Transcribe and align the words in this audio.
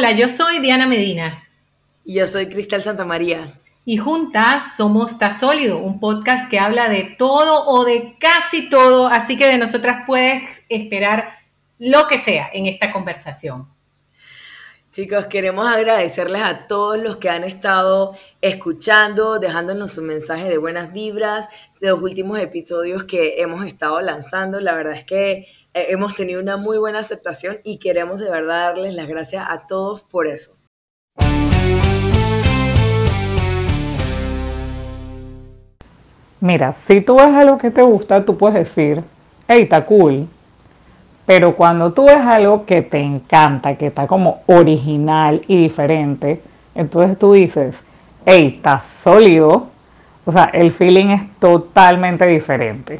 Hola, 0.00 0.12
yo 0.12 0.30
soy 0.30 0.60
Diana 0.60 0.86
Medina. 0.86 1.46
Y 2.06 2.14
yo 2.14 2.26
soy 2.26 2.46
Cristal 2.46 2.82
Santamaría. 2.82 3.60
Y 3.84 3.98
juntas 3.98 4.74
somos 4.74 5.18
Ta 5.18 5.30
Sólido, 5.30 5.76
un 5.76 6.00
podcast 6.00 6.48
que 6.48 6.58
habla 6.58 6.88
de 6.88 7.02
todo 7.18 7.66
o 7.66 7.84
de 7.84 8.16
casi 8.18 8.70
todo, 8.70 9.08
así 9.08 9.36
que 9.36 9.46
de 9.46 9.58
nosotras 9.58 10.04
puedes 10.06 10.64
esperar 10.70 11.40
lo 11.78 12.08
que 12.08 12.16
sea 12.16 12.48
en 12.50 12.64
esta 12.64 12.92
conversación. 12.92 13.68
Chicos, 14.92 15.28
queremos 15.28 15.68
agradecerles 15.72 16.42
a 16.42 16.66
todos 16.66 17.00
los 17.00 17.18
que 17.18 17.28
han 17.30 17.44
estado 17.44 18.16
escuchando, 18.40 19.38
dejándonos 19.38 19.96
un 19.98 20.08
mensaje 20.08 20.48
de 20.48 20.58
buenas 20.58 20.92
vibras 20.92 21.48
de 21.80 21.90
los 21.90 22.02
últimos 22.02 22.40
episodios 22.40 23.04
que 23.04 23.40
hemos 23.40 23.64
estado 23.64 24.00
lanzando. 24.00 24.58
La 24.58 24.74
verdad 24.74 24.94
es 24.94 25.04
que 25.04 25.46
eh, 25.74 25.86
hemos 25.90 26.16
tenido 26.16 26.40
una 26.40 26.56
muy 26.56 26.76
buena 26.76 26.98
aceptación 26.98 27.60
y 27.62 27.78
queremos 27.78 28.18
de 28.18 28.30
verdad 28.32 28.74
darles 28.74 28.94
las 28.94 29.06
gracias 29.06 29.46
a 29.48 29.64
todos 29.68 30.02
por 30.02 30.26
eso. 30.26 30.56
Mira, 36.40 36.74
si 36.84 37.00
tú 37.00 37.14
ves 37.14 37.26
algo 37.26 37.58
que 37.58 37.70
te 37.70 37.82
gusta, 37.82 38.24
tú 38.24 38.36
puedes 38.36 38.56
decir, 38.56 39.04
hey, 39.46 39.62
está 39.62 39.86
cool, 39.86 40.26
pero 41.30 41.54
cuando 41.54 41.92
tú 41.92 42.06
ves 42.06 42.16
algo 42.16 42.66
que 42.66 42.82
te 42.82 42.98
encanta, 42.98 43.76
que 43.76 43.86
está 43.86 44.08
como 44.08 44.42
original 44.46 45.42
y 45.46 45.58
diferente, 45.58 46.40
entonces 46.74 47.16
tú 47.20 47.34
dices, 47.34 47.76
hey, 48.26 48.54
está 48.56 48.80
sólido. 48.80 49.68
O 50.24 50.32
sea, 50.32 50.46
el 50.52 50.72
feeling 50.72 51.10
es 51.10 51.22
totalmente 51.38 52.26
diferente. 52.26 52.98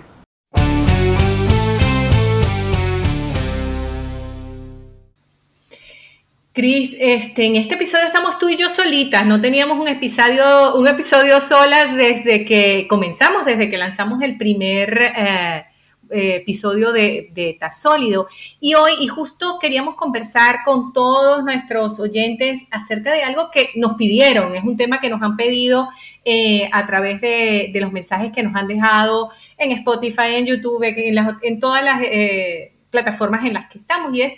Cris, 6.52 6.96
este, 7.00 7.46
en 7.46 7.56
este 7.56 7.74
episodio 7.74 8.06
estamos 8.06 8.38
tú 8.38 8.48
y 8.48 8.56
yo 8.56 8.70
solitas, 8.70 9.26
no 9.26 9.40
teníamos 9.40 9.76
un 9.76 9.88
episodio, 9.88 10.76
un 10.76 10.86
episodio 10.86 11.40
solas 11.40 11.96
desde 11.96 12.44
que 12.44 12.86
comenzamos, 12.88 13.44
desde 13.44 13.68
que 13.68 13.76
lanzamos 13.76 14.22
el 14.22 14.36
primer 14.36 15.14
eh, 15.16 15.64
episodio 16.10 16.92
de, 16.92 17.30
de 17.32 17.58
Sólido. 17.72 18.26
Y 18.60 18.74
hoy, 18.74 18.92
y 19.00 19.06
justo 19.06 19.58
queríamos 19.60 19.94
conversar 19.94 20.60
con 20.64 20.92
todos 20.92 21.44
nuestros 21.44 22.00
oyentes 22.00 22.64
acerca 22.70 23.12
de 23.12 23.22
algo 23.22 23.50
que 23.50 23.70
nos 23.76 23.94
pidieron. 23.94 24.54
Es 24.54 24.64
un 24.64 24.76
tema 24.76 25.00
que 25.00 25.10
nos 25.10 25.22
han 25.22 25.36
pedido 25.36 25.88
eh, 26.24 26.68
a 26.72 26.86
través 26.86 27.20
de, 27.20 27.72
los 27.80 27.92
mensajes 27.92 28.32
que 28.32 28.42
nos 28.42 28.54
han 28.54 28.66
dejado 28.66 29.30
en 29.56 29.72
Spotify, 29.72 30.34
en 30.34 30.46
YouTube, 30.46 30.82
en, 30.82 31.16
en 31.42 31.60
todas 31.60 31.82
las 31.82 32.02
eh, 32.02 32.74
plataformas 32.90 33.44
en 33.46 33.54
las 33.54 33.70
que 33.70 33.78
estamos. 33.78 34.14
Y 34.14 34.22
es 34.22 34.34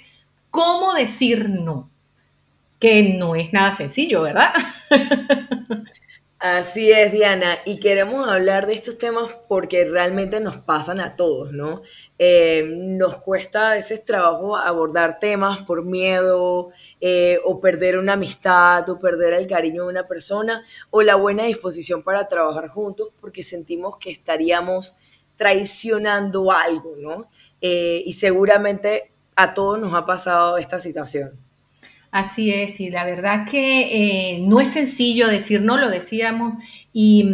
cómo 0.50 0.95
decir 0.95 1.48
no. 1.48 1.91
Que 2.78 3.15
no 3.17 3.37
es 3.37 3.53
nada 3.53 3.73
sencillo, 3.73 4.23
¿verdad? 4.23 4.53
Así 6.45 6.91
es, 6.91 7.12
Diana, 7.12 7.59
y 7.65 7.79
queremos 7.79 8.29
hablar 8.29 8.67
de 8.67 8.73
estos 8.73 8.98
temas 8.98 9.31
porque 9.47 9.85
realmente 9.85 10.41
nos 10.41 10.57
pasan 10.57 10.99
a 10.99 11.15
todos, 11.15 11.53
¿no? 11.53 11.83
Eh, 12.19 12.65
nos 12.67 13.19
cuesta 13.19 13.71
a 13.71 13.75
veces 13.75 14.05
trabajo 14.05 14.57
abordar 14.57 15.21
temas 15.21 15.61
por 15.61 15.84
miedo, 15.84 16.71
eh, 17.01 17.39
o 17.45 17.61
perder 17.61 17.97
una 17.97 18.15
amistad, 18.15 18.91
o 18.91 18.99
perder 18.99 19.34
el 19.34 19.47
cariño 19.47 19.84
de 19.84 19.91
una 19.91 20.09
persona, 20.09 20.65
o 20.91 21.03
la 21.03 21.15
buena 21.15 21.45
disposición 21.45 22.03
para 22.03 22.27
trabajar 22.27 22.67
juntos 22.71 23.12
porque 23.21 23.45
sentimos 23.45 23.97
que 23.99 24.11
estaríamos 24.11 24.97
traicionando 25.37 26.51
algo, 26.51 26.97
¿no? 26.99 27.28
Eh, 27.61 28.03
y 28.05 28.15
seguramente 28.15 29.12
a 29.37 29.55
todos 29.55 29.78
nos 29.78 29.95
ha 29.95 30.06
pasado 30.06 30.59
esta 30.59 30.81
situación. 30.81 31.52
Así 32.12 32.53
es, 32.53 32.78
y 32.78 32.91
la 32.91 33.06
verdad 33.06 33.47
que 33.50 34.34
eh, 34.34 34.39
no 34.41 34.61
es 34.61 34.69
sencillo 34.69 35.28
decir 35.28 35.62
no, 35.62 35.78
lo 35.78 35.89
decíamos, 35.89 36.55
y, 36.93 37.25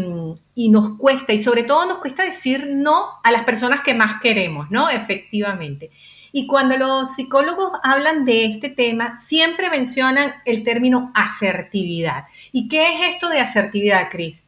nos 0.71 0.97
cuesta, 0.97 1.33
y 1.33 1.41
sobre 1.41 1.65
todo 1.65 1.85
nos 1.85 1.99
cuesta 1.99 2.23
decir 2.23 2.69
no 2.71 3.09
a 3.25 3.33
las 3.33 3.43
personas 3.43 3.81
que 3.83 3.95
más 3.95 4.21
queremos, 4.21 4.71
¿no? 4.71 4.89
Efectivamente. 4.89 5.91
Y 6.31 6.47
cuando 6.47 6.77
los 6.77 7.13
psicólogos 7.13 7.73
hablan 7.83 8.25
de 8.25 8.45
este 8.45 8.69
tema, 8.69 9.17
siempre 9.21 9.69
mencionan 9.69 10.35
el 10.45 10.63
término 10.63 11.11
asertividad. 11.13 12.27
¿Y 12.53 12.69
qué 12.69 12.85
es 12.85 13.15
esto 13.15 13.29
de 13.31 13.41
asertividad, 13.41 14.09
Cris? 14.09 14.45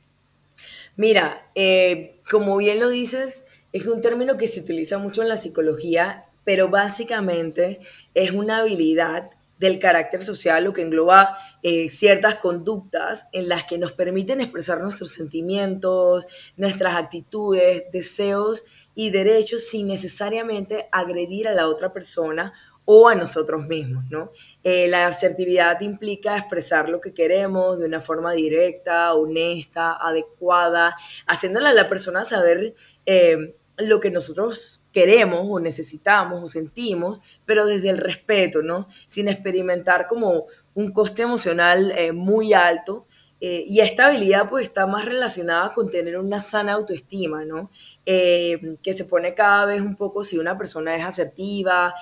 Mira, 0.94 1.44
eh, 1.56 2.20
como 2.30 2.56
bien 2.56 2.78
lo 2.78 2.88
dices, 2.88 3.46
es 3.72 3.84
un 3.84 4.00
término 4.00 4.36
que 4.36 4.46
se 4.46 4.60
utiliza 4.60 4.98
mucho 4.98 5.22
en 5.22 5.28
la 5.28 5.36
psicología, 5.36 6.26
pero 6.44 6.68
básicamente 6.68 7.80
es 8.14 8.30
una 8.30 8.58
habilidad 8.58 9.30
del 9.60 9.78
carácter 9.78 10.24
social, 10.24 10.64
lo 10.64 10.72
que 10.72 10.80
engloba 10.80 11.36
eh, 11.62 11.90
ciertas 11.90 12.36
conductas 12.36 13.28
en 13.32 13.46
las 13.46 13.64
que 13.64 13.76
nos 13.76 13.92
permiten 13.92 14.40
expresar 14.40 14.80
nuestros 14.80 15.12
sentimientos, 15.12 16.26
nuestras 16.56 16.96
actitudes, 16.96 17.84
deseos 17.92 18.64
y 18.94 19.10
derechos 19.10 19.64
sin 19.66 19.88
necesariamente 19.88 20.88
agredir 20.90 21.46
a 21.46 21.52
la 21.52 21.68
otra 21.68 21.92
persona 21.92 22.54
o 22.86 23.08
a 23.10 23.14
nosotros 23.14 23.66
mismos, 23.68 24.04
¿no? 24.08 24.32
Eh, 24.64 24.88
la 24.88 25.06
asertividad 25.06 25.78
implica 25.82 26.38
expresar 26.38 26.88
lo 26.88 27.02
que 27.02 27.12
queremos 27.12 27.78
de 27.78 27.84
una 27.84 28.00
forma 28.00 28.32
directa, 28.32 29.14
honesta, 29.14 29.92
adecuada, 29.92 30.96
haciéndole 31.26 31.68
a 31.68 31.74
la 31.74 31.88
persona 31.88 32.24
saber 32.24 32.74
eh, 33.04 33.54
lo 33.76 34.00
que 34.00 34.10
nosotros 34.10 34.79
queremos 34.92 35.46
o 35.48 35.60
necesitamos 35.60 36.42
o 36.42 36.48
sentimos, 36.48 37.20
pero 37.44 37.66
desde 37.66 37.90
el 37.90 37.98
respeto, 37.98 38.62
¿no? 38.62 38.88
Sin 39.06 39.28
experimentar 39.28 40.06
como 40.06 40.46
un 40.74 40.92
coste 40.92 41.22
emocional 41.22 41.92
eh, 41.96 42.12
muy 42.12 42.52
alto. 42.52 43.06
Eh, 43.42 43.64
y 43.66 43.80
esta 43.80 44.08
habilidad 44.08 44.50
pues 44.50 44.66
está 44.66 44.86
más 44.86 45.06
relacionada 45.06 45.72
con 45.72 45.88
tener 45.88 46.18
una 46.18 46.42
sana 46.42 46.74
autoestima, 46.74 47.46
¿no? 47.46 47.70
Eh, 48.04 48.76
que 48.82 48.92
se 48.92 49.06
pone 49.06 49.34
cada 49.34 49.64
vez 49.64 49.80
un 49.80 49.96
poco 49.96 50.22
si 50.22 50.36
una 50.36 50.58
persona 50.58 50.94
es 50.94 51.02
asertiva 51.02 51.94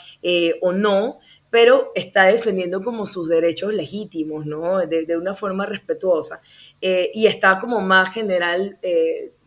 o 0.61 0.73
no, 0.73 1.21
pero 1.49 1.93
está 1.95 2.25
defendiendo 2.25 2.83
como 2.83 3.07
sus 3.07 3.29
derechos 3.29 3.73
legítimos, 3.73 4.47
¿no? 4.47 4.79
De, 4.79 5.05
de 5.07 5.17
una 5.17 5.33
forma 5.33 5.65
respetuosa. 5.65 6.41
y 6.81 7.27
está 7.27 7.61
como 7.61 7.81
más 7.83 8.13
general 8.13 8.77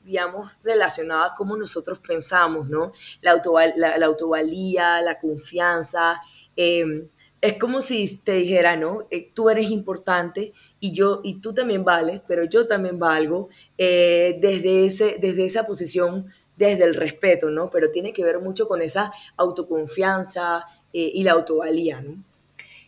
digamos, 0.04 0.58
relacionada 0.64 1.28
a 1.28 1.36
cómo 1.36 1.58
nosotros 1.58 2.00
pensamos, 2.00 2.68
¿no? 2.70 2.94
La, 3.22 3.42
la, 3.76 4.06
autovalía, 4.06 5.02
la 5.02 5.20
confianza. 5.20 6.22
Em, 6.56 7.08
es 7.42 7.58
como 7.58 7.82
si 7.82 8.18
te 8.18 8.34
dijera, 8.34 8.78
¿no? 8.78 9.08
Eh, 9.10 9.32
tú 9.34 9.50
eres 9.50 9.72
importante 9.72 10.54
y 10.80 10.94
yo 10.94 11.22
y 11.24 11.42
tú 11.42 11.54
también 11.54 11.84
vales, 11.84 12.22
pero 12.28 12.44
yo 12.44 12.68
también 12.68 13.00
valgo 13.00 13.50
eh, 13.78 14.38
desde, 14.40 14.86
ese, 14.86 15.18
desde 15.20 15.46
esa 15.46 15.66
posición, 15.66 16.28
desde 16.56 16.84
el 16.84 16.94
respeto, 16.94 17.50
¿no? 17.50 17.70
Pero 17.72 17.90
tiene 17.90 18.14
que 18.14 18.24
ver 18.24 18.40
mucho 18.40 18.68
con 18.68 18.82
esa 18.84 19.12
autoconfianza 19.38 20.66
eh, 20.94 21.12
y 21.14 21.24
la 21.24 21.32
autovalía, 21.32 22.02
¿no? 22.02 22.24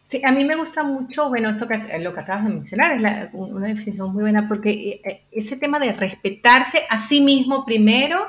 Sí, 0.05 0.21
a 0.23 0.31
mí 0.31 0.43
me 0.43 0.55
gusta 0.55 0.83
mucho, 0.83 1.29
bueno, 1.29 1.49
eso 1.49 1.67
que, 1.67 1.97
lo 1.99 2.13
que 2.13 2.19
acabas 2.19 2.43
de 2.43 2.49
mencionar 2.49 2.91
es 2.91 3.29
una 3.33 3.67
definición 3.67 4.13
muy 4.13 4.23
buena 4.23 4.47
porque 4.47 4.69
eh, 4.69 5.01
eh, 5.03 5.21
ese 5.31 5.55
tema 5.55 5.79
de 5.79 5.93
respetarse 5.93 6.83
a 6.89 6.97
sí 6.97 7.21
mismo 7.21 7.65
primero 7.65 8.27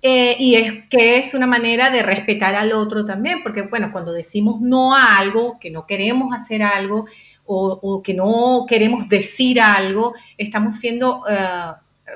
eh, 0.00 0.36
y 0.38 0.54
es 0.54 0.88
que 0.88 1.18
es 1.18 1.34
una 1.34 1.46
manera 1.46 1.90
de 1.90 2.02
respetar 2.02 2.54
al 2.54 2.72
otro 2.72 3.04
también, 3.04 3.42
porque 3.42 3.62
bueno, 3.62 3.92
cuando 3.92 4.12
decimos 4.12 4.62
no 4.62 4.96
a 4.96 5.18
algo, 5.18 5.58
que 5.60 5.70
no 5.70 5.86
queremos 5.86 6.34
hacer 6.34 6.62
algo 6.62 7.06
o, 7.44 8.00
que 8.02 8.14
no 8.14 8.64
queremos 8.66 9.08
decir 9.08 9.60
algo, 9.60 10.14
estamos 10.38 10.78
siendo 10.78 11.24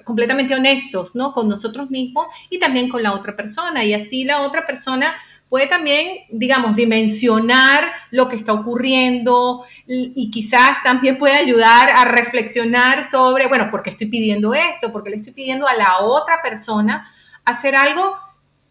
completamente 0.04 0.54
honestos, 0.54 1.14
¿no? 1.14 1.32
Con 1.32 1.48
nosotros 1.48 1.90
mismos 1.90 2.26
y 2.50 2.58
también 2.58 2.88
con 2.88 3.02
la 3.02 3.12
otra 3.12 3.34
persona 3.34 3.84
y 3.84 3.94
así 3.94 4.24
la 4.24 4.42
otra 4.42 4.64
persona 4.64 5.14
puede 5.54 5.68
también, 5.68 6.24
digamos, 6.30 6.74
dimensionar 6.74 7.92
lo 8.10 8.28
que 8.28 8.34
está 8.34 8.52
ocurriendo 8.52 9.64
y 9.86 10.28
quizás 10.32 10.82
también 10.82 11.16
puede 11.16 11.36
ayudar 11.36 11.90
a 11.90 12.06
reflexionar 12.06 13.04
sobre, 13.04 13.46
bueno, 13.46 13.70
¿por 13.70 13.84
qué 13.84 13.90
estoy 13.90 14.08
pidiendo 14.08 14.52
esto? 14.52 14.90
¿Por 14.90 15.04
qué 15.04 15.10
le 15.10 15.16
estoy 15.18 15.32
pidiendo 15.32 15.68
a 15.68 15.74
la 15.74 15.98
otra 16.00 16.42
persona 16.42 17.08
hacer 17.44 17.76
algo 17.76 18.16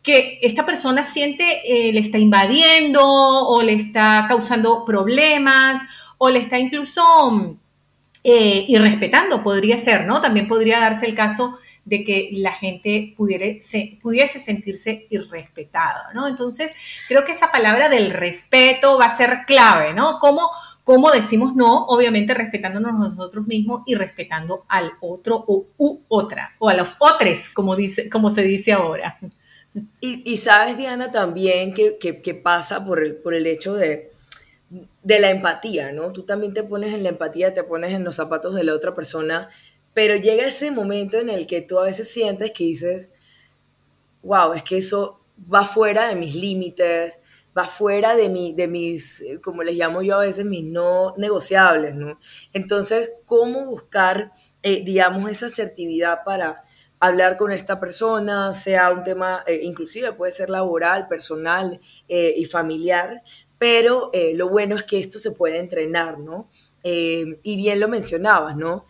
que 0.01 0.39
esta 0.41 0.65
persona 0.65 1.05
siente 1.05 1.61
eh, 1.65 1.93
le 1.93 2.01
está 2.01 2.17
invadiendo 2.17 3.01
o 3.01 3.61
le 3.61 3.75
está 3.75 4.25
causando 4.27 4.83
problemas 4.83 5.81
o 6.17 6.29
le 6.29 6.39
está 6.39 6.59
incluso 6.59 7.57
eh, 8.25 8.65
irrespetando, 8.67 9.41
podría 9.41 9.77
ser, 9.77 10.05
¿no? 10.05 10.19
También 10.19 10.49
podría 10.49 10.81
darse 10.81 11.05
el 11.05 11.15
caso 11.15 11.57
de 11.85 12.03
que 12.03 12.29
la 12.33 12.53
gente 12.53 13.13
pudiera, 13.17 13.45
pudiese 14.01 14.39
sentirse 14.39 15.07
irrespetada, 15.09 16.11
¿no? 16.13 16.27
Entonces, 16.27 16.71
creo 17.07 17.23
que 17.23 17.33
esa 17.33 17.51
palabra 17.51 17.89
del 17.89 18.11
respeto 18.11 18.97
va 18.97 19.07
a 19.07 19.17
ser 19.17 19.39
clave, 19.45 19.93
¿no? 19.93 20.19
¿Cómo, 20.19 20.49
cómo 20.83 21.11
decimos 21.11 21.55
no? 21.55 21.85
Obviamente 21.87 22.33
respetándonos 22.33 22.93
nosotros 22.93 23.47
mismos 23.47 23.83
y 23.85 23.95
respetando 23.95 24.65
al 24.69 24.93
otro 25.01 25.43
o 25.47 25.65
u 25.77 25.99
otra, 26.07 26.55
o 26.59 26.69
a 26.69 26.73
los 26.73 26.95
otros, 26.99 27.49
como, 27.49 27.75
dice, 27.75 28.09
como 28.09 28.31
se 28.31 28.43
dice 28.43 28.71
ahora. 28.71 29.19
Y, 29.99 30.37
sabes, 30.37 30.77
Diana, 30.77 31.11
también 31.11 31.73
que, 31.73 32.41
pasa 32.41 32.85
por 32.85 33.03
el, 33.03 33.15
por 33.15 33.33
el 33.33 33.47
hecho 33.47 33.73
de 33.73 34.13
de 35.03 35.19
la 35.19 35.29
empatía, 35.29 35.91
¿no? 35.91 36.11
Tú 36.11 36.23
también 36.23 36.53
te 36.53 36.63
pones 36.63 36.93
en 36.93 37.03
la 37.03 37.09
empatía, 37.09 37.53
te 37.53 37.63
pones 37.63 37.93
en 37.93 38.03
los 38.03 38.15
zapatos 38.15 38.55
de 38.55 38.63
la 38.63 38.73
otra 38.73 38.93
persona, 38.93 39.49
pero 39.93 40.15
llega 40.15 40.45
ese 40.45 40.71
momento 40.71 41.17
en 41.17 41.29
el 41.29 41.47
que 41.47 41.61
tú 41.61 41.79
a 41.79 41.83
veces 41.83 42.11
sientes 42.11 42.51
que 42.51 42.63
dices, 42.63 43.11
wow, 44.23 44.53
es 44.53 44.63
que 44.63 44.77
eso 44.77 45.19
va 45.53 45.65
fuera 45.65 46.07
de 46.07 46.15
mis 46.15 46.35
límites, 46.35 47.21
va 47.57 47.65
fuera 47.65 48.15
de, 48.15 48.29
mi, 48.29 48.53
de 48.53 48.67
mis, 48.67 49.21
eh, 49.21 49.39
como 49.41 49.63
les 49.63 49.75
llamo 49.75 50.01
yo 50.01 50.15
a 50.15 50.21
veces, 50.21 50.45
mis 50.45 50.63
no 50.63 51.13
negociables, 51.17 51.93
¿no? 51.95 52.19
Entonces, 52.51 53.11
¿cómo 53.25 53.65
buscar, 53.65 54.31
eh, 54.63 54.83
digamos, 54.83 55.29
esa 55.29 55.47
asertividad 55.47 56.23
para 56.25 56.63
hablar 56.99 57.37
con 57.37 57.51
esta 57.51 57.79
persona, 57.79 58.53
sea 58.53 58.89
un 58.91 59.03
tema, 59.03 59.43
eh, 59.45 59.59
inclusive 59.63 60.13
puede 60.13 60.31
ser 60.31 60.49
laboral, 60.49 61.07
personal 61.07 61.79
y 62.07 62.45
familiar, 62.45 63.23
pero 63.57 64.09
lo 64.33 64.47
bueno 64.47 64.75
es 64.77 64.85
que 64.85 64.99
esto 64.99 65.19
se 65.19 65.31
puede 65.31 65.57
entrenar, 65.57 66.19
¿no? 66.19 66.49
y 66.85 67.55
bien 67.55 67.79
lo 67.79 67.87
mencionabas, 67.87 68.55
¿no? 68.57 68.85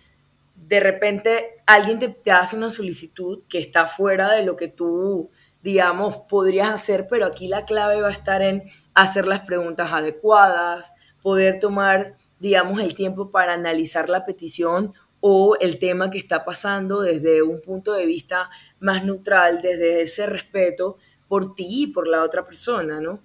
De 0.55 0.79
repente 0.79 1.61
alguien 1.65 1.99
te, 1.99 2.09
te 2.09 2.31
hace 2.31 2.55
una 2.55 2.71
solicitud 2.71 3.43
que 3.49 3.59
está 3.59 3.87
fuera 3.87 4.31
de 4.31 4.45
lo 4.45 4.55
que 4.55 4.67
tú 4.67 5.29
digamos, 5.63 6.17
podrías 6.27 6.69
hacer, 6.69 7.07
pero 7.09 7.25
aquí 7.25 7.47
la 7.47 7.63
clave 7.63 8.01
va 8.01 8.09
a 8.09 8.11
estar 8.11 8.41
en 8.41 8.69
hacer 8.93 9.25
las 9.25 9.39
preguntas 9.39 9.91
adecuadas, 9.93 10.93
poder 11.21 11.59
tomar, 11.59 12.17
digamos, 12.39 12.81
el 12.81 12.93
tiempo 12.93 13.31
para 13.31 13.53
analizar 13.53 14.09
la 14.09 14.25
petición 14.25 14.93
o 15.21 15.55
el 15.61 15.79
tema 15.79 16.11
que 16.11 16.17
está 16.17 16.43
pasando 16.43 16.99
desde 16.99 17.41
un 17.41 17.61
punto 17.61 17.93
de 17.93 18.05
vista 18.05 18.49
más 18.79 19.05
neutral, 19.05 19.61
desde 19.61 20.01
ese 20.01 20.25
respeto 20.25 20.97
por 21.29 21.55
ti 21.55 21.83
y 21.83 21.87
por 21.87 22.09
la 22.09 22.23
otra 22.23 22.43
persona, 22.43 22.99
¿no? 22.99 23.21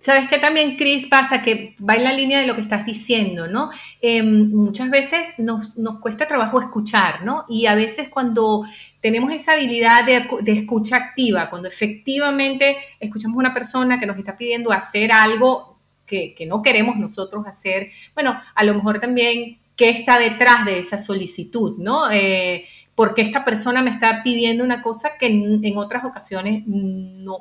Sabes 0.00 0.28
que 0.28 0.38
también, 0.38 0.76
Cris, 0.76 1.06
pasa 1.06 1.42
que 1.42 1.76
va 1.78 1.94
en 1.94 2.04
la 2.04 2.12
línea 2.12 2.40
de 2.40 2.46
lo 2.46 2.54
que 2.54 2.62
estás 2.62 2.86
diciendo, 2.86 3.48
¿no? 3.48 3.70
Em, 4.00 4.50
muchas 4.50 4.88
veces 4.88 5.34
nos, 5.36 5.74
cuesta 6.00 6.26
trabajo 6.26 6.58
escuchar, 6.58 7.22
¿no? 7.22 7.44
Y 7.50 7.66
a 7.66 7.74
veces 7.74 8.08
cuando 8.08 8.64
tenemos 9.02 9.30
esa 9.32 9.52
habilidad 9.52 10.04
de, 10.06 10.26
de, 10.40 10.52
escucha 10.52 10.96
activa, 10.96 11.50
cuando 11.50 11.68
efectivamente 11.68 12.78
escuchamos 12.98 13.36
a 13.36 13.40
una 13.40 13.54
persona 13.54 14.00
que 14.00 14.06
nos 14.06 14.16
está 14.16 14.38
pidiendo 14.38 14.72
hacer 14.72 15.12
algo 15.12 15.70
que, 16.06 16.46
no 16.46 16.62
queremos 16.62 16.96
nosotros 16.96 17.46
hacer, 17.46 17.90
bueno, 18.14 18.40
a 18.54 18.64
lo 18.64 18.74
mejor 18.74 19.00
también 19.00 19.58
qué 19.76 19.90
está 19.90 20.18
detrás 20.18 20.64
de 20.64 20.78
esa 20.78 20.98
solicitud, 20.98 21.78
¿no? 21.78 22.10
Eh, 22.10 22.66
porque 23.00 23.22
esta 23.22 23.46
persona 23.46 23.80
me 23.80 23.92
está 23.92 24.22
pidiendo 24.22 24.62
una 24.62 24.82
cosa 24.82 25.16
que 25.18 25.28
en, 25.28 25.78
otras 25.78 26.04
ocasiones 26.04 26.64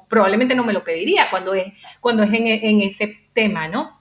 probablemente 0.08 0.56
no 0.56 0.64
me 0.64 0.72
lo 0.72 0.86
pediría 0.86 1.26
cuando 1.30 1.54
es, 1.54 1.74
cuando 2.00 2.24
es 2.24 2.30
en, 2.32 2.80
ese 2.80 3.28
tema, 3.34 3.68
¿no? 3.68 4.00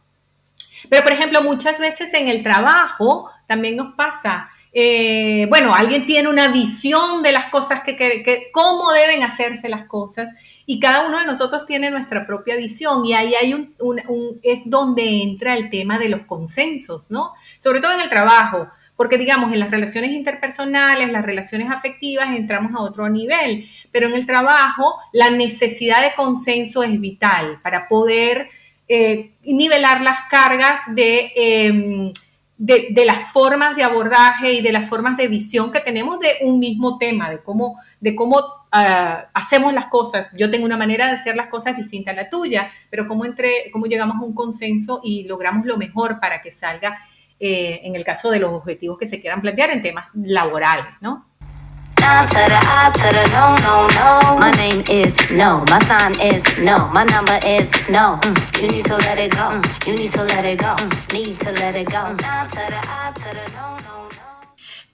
Pero, 0.89 1.03
por 1.03 1.11
ejemplo, 1.11 1.43
muchas 1.43 1.81
veces 1.81 2.15
en 2.15 2.29
el 2.29 2.45
trabajo 2.45 3.29
también 3.49 3.75
nos 3.75 3.97
pasa, 3.97 4.49
eh, 4.73 5.49
bueno, 5.51 5.75
alguien 5.75 6.07
tiene 6.07 6.29
una 6.29 6.47
visión 6.47 7.25
de 7.25 7.33
las 7.33 7.47
cosas, 7.47 7.83
que, 7.83 7.97
que, 7.97 8.51
cómo 8.53 8.93
deben 8.93 9.25
hacerse 9.25 9.69
las 9.69 9.89
cosas, 9.89 10.31
y 10.65 10.79
cada 10.79 11.09
uno 11.09 11.19
de 11.19 11.27
nosotros 11.27 11.67
tiene 11.67 11.91
nuestra 11.91 12.25
propia 12.25 12.55
visión, 12.55 13.05
y 13.05 13.15
ahí 13.15 13.35
hay 13.35 13.53
un, 13.53 13.75
un, 13.81 14.39
es 14.45 14.61
donde 14.65 15.25
entra 15.25 15.57
el 15.57 15.71
tema 15.71 15.99
de 15.99 16.09
los 16.09 16.21
consensos, 16.21 17.11
¿no? 17.11 17.33
Sobre 17.59 17.81
todo 17.81 17.95
en 17.95 18.03
el 18.03 18.09
trabajo. 18.09 18.69
Porque 18.99 19.17
digamos, 19.17 19.53
en 19.53 19.61
las 19.61 19.71
relaciones 19.71 20.11
interpersonales, 20.11 21.13
las 21.13 21.25
relaciones 21.25 21.71
afectivas, 21.71 22.35
entramos 22.35 22.73
a 22.75 22.83
otro 22.83 23.09
nivel, 23.09 23.65
pero 23.93 24.09
en 24.09 24.15
el 24.15 24.27
trabajo 24.27 24.97
la 25.13 25.31
necesidad 25.31 26.03
de 26.03 26.15
consenso 26.17 26.83
es 26.83 27.01
vital 27.01 27.61
para 27.63 27.87
poder 27.87 28.49
eh, 28.89 29.35
nivelar 29.45 30.01
las 30.01 30.23
cargas 30.29 30.81
em, 30.97 32.13
de, 32.57 32.89
de, 32.91 33.05
las 33.05 33.31
formas 33.31 33.77
de 33.77 33.85
abordaje 33.85 34.55
y 34.55 34.63
de 34.63 34.73
las 34.73 34.89
formas 34.89 35.17
de 35.17 35.29
visión 35.29 35.71
que 35.71 35.79
tenemos 35.79 36.19
de 36.19 36.39
un 36.41 36.59
mismo 36.59 36.99
tema, 36.99 37.31
de 37.31 37.39
cómo, 37.41 37.79
de 38.01 38.17
cómo 38.17 38.43
ah, 38.73 39.27
hacemos 39.33 39.73
las 39.75 39.87
cosas. 39.87 40.29
Yo 40.37 40.51
tengo 40.51 40.65
una 40.65 40.77
manera 40.77 41.07
de 41.07 41.13
hacer 41.13 41.37
las 41.37 41.47
cosas 41.47 41.77
distinta 41.77 42.11
a 42.11 42.15
la 42.15 42.29
tuya, 42.29 42.69
pero 42.91 43.07
cómo, 43.07 43.25
entre, 43.25 43.71
cómo 43.73 43.87
llegamos 43.87 44.17
a 44.17 44.25
un 44.25 44.35
consenso 44.35 45.03
y 45.05 45.23
logramos 45.23 45.67
lo 45.67 45.77
mejor 45.77 46.19
para 46.19 46.41
que 46.41 46.51
salga 46.51 46.99
eh, 47.41 47.83
en 47.85 47.95
el 47.95 48.05
caso 48.05 48.33
de 48.33 48.41
los 48.41 48.51
objetivos 48.51 48.99
que 48.99 49.07
se 49.07 49.21
quieran 49.21 49.41
plantear 49.41 49.71
en 49.71 49.81
temas 49.81 50.09
laborales, 50.15 50.87
¿no? 51.01 51.29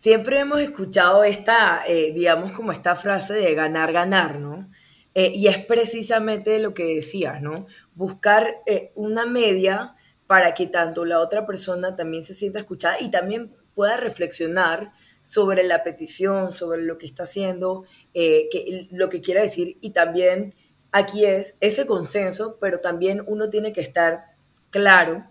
Siempre 0.01 0.41
hemos 0.41 0.61
escuchado 0.61 1.25
esta, 1.25 1.83
eh, 1.87 2.13
digamos, 2.15 2.53
como 2.53 2.73
esta 2.73 2.95
frase 2.95 3.33
de 3.33 3.55
ganar, 3.55 3.91
ganar, 3.93 4.39
¿no? 4.39 4.69
Eh, 5.15 5.33
y 5.35 5.47
es 5.47 5.65
precisamente 5.65 6.59
lo 6.59 6.75
que 6.75 6.97
decías, 6.97 7.41
¿no? 7.41 7.67
Buscar 7.95 8.57
una 8.95 9.25
media 9.25 9.95
para 10.27 10.55
que 10.55 10.67
tanto 10.67 11.05
la 11.05 11.21
otra 11.21 11.47
persona 11.47 11.97
también 11.97 12.25
se 12.25 12.35
sienta 12.35 12.59
escuchada 12.59 12.97
y 13.01 13.11
también 13.11 13.53
pueda 13.75 13.97
reflexionar 13.97 14.93
sobre 15.21 15.65
la 15.65 15.83
petición, 15.83 16.55
sobre 16.55 16.83
lo 16.83 16.99
que 16.99 17.07
está 17.07 17.25
haciendo, 17.25 17.85
eh, 18.13 18.49
lo 18.91 19.09
que 19.09 19.21
quiera 19.21 19.43
decir 19.43 19.79
y 19.81 19.91
también 19.91 20.55
aquí 20.93 21.25
es 21.25 21.57
ese 21.61 21.87
consenso, 21.87 22.59
pero 22.61 22.81
también 22.81 23.23
uno 23.27 23.51
tiene 23.51 23.73
que 23.73 23.81
estar 23.81 24.25
claro 24.71 25.25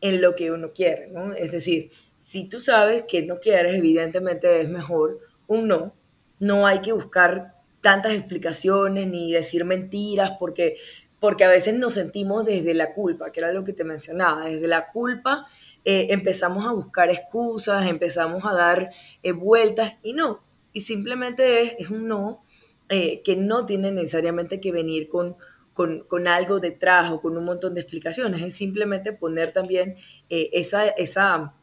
en 0.00 0.20
lo 0.20 0.34
que 0.34 0.50
uno 0.50 0.72
quiere. 0.72 1.12
Es 1.36 1.52
decir, 1.52 1.90
si 2.16 2.48
tú 2.48 2.60
sabes 2.60 3.04
que 3.08 3.22
no 3.22 3.36
quieres, 3.36 3.74
evidentemente 3.74 4.60
es 4.60 4.68
mejor 4.68 5.20
un 5.46 5.68
no, 5.68 5.94
no 6.38 6.66
hay 6.66 6.80
que 6.80 6.92
buscar 6.92 7.54
tantas 7.80 8.14
explicaciones 8.14 9.06
ni 9.06 9.32
decir 9.32 9.64
mentiras 9.64 10.32
porque 10.38 10.78
porque 11.24 11.44
a 11.44 11.48
veces 11.48 11.72
nos 11.72 11.94
sentimos 11.94 12.44
desde 12.44 12.74
la 12.74 12.92
culpa, 12.92 13.32
que 13.32 13.40
era 13.40 13.50
lo 13.50 13.64
que 13.64 13.72
te 13.72 13.82
mencionaba, 13.82 14.44
desde 14.44 14.68
la 14.68 14.92
culpa 14.92 15.46
eh, 15.82 16.08
empezamos 16.10 16.66
a 16.66 16.72
buscar 16.72 17.08
excusas, 17.08 17.86
empezamos 17.86 18.44
a 18.44 18.52
dar 18.52 18.90
eh, 19.22 19.32
vueltas 19.32 19.94
y 20.02 20.12
no, 20.12 20.42
y 20.74 20.82
simplemente 20.82 21.80
es, 21.80 21.88
un 21.88 22.08
no 22.08 22.44
eh, 22.90 23.22
que 23.22 23.36
no 23.36 23.64
tiene 23.64 23.90
necesariamente 23.90 24.60
que 24.60 24.70
venir 24.70 25.08
con, 25.08 25.38
con, 25.72 26.28
algo 26.28 26.60
detrás 26.60 27.10
o 27.10 27.22
con 27.22 27.38
un 27.38 27.44
montón 27.46 27.72
de 27.72 27.80
explicaciones, 27.80 28.42
es 28.42 28.54
simplemente 28.54 29.14
poner 29.14 29.50
también 29.50 29.96
esa, 30.28 30.88
esa, 30.88 31.54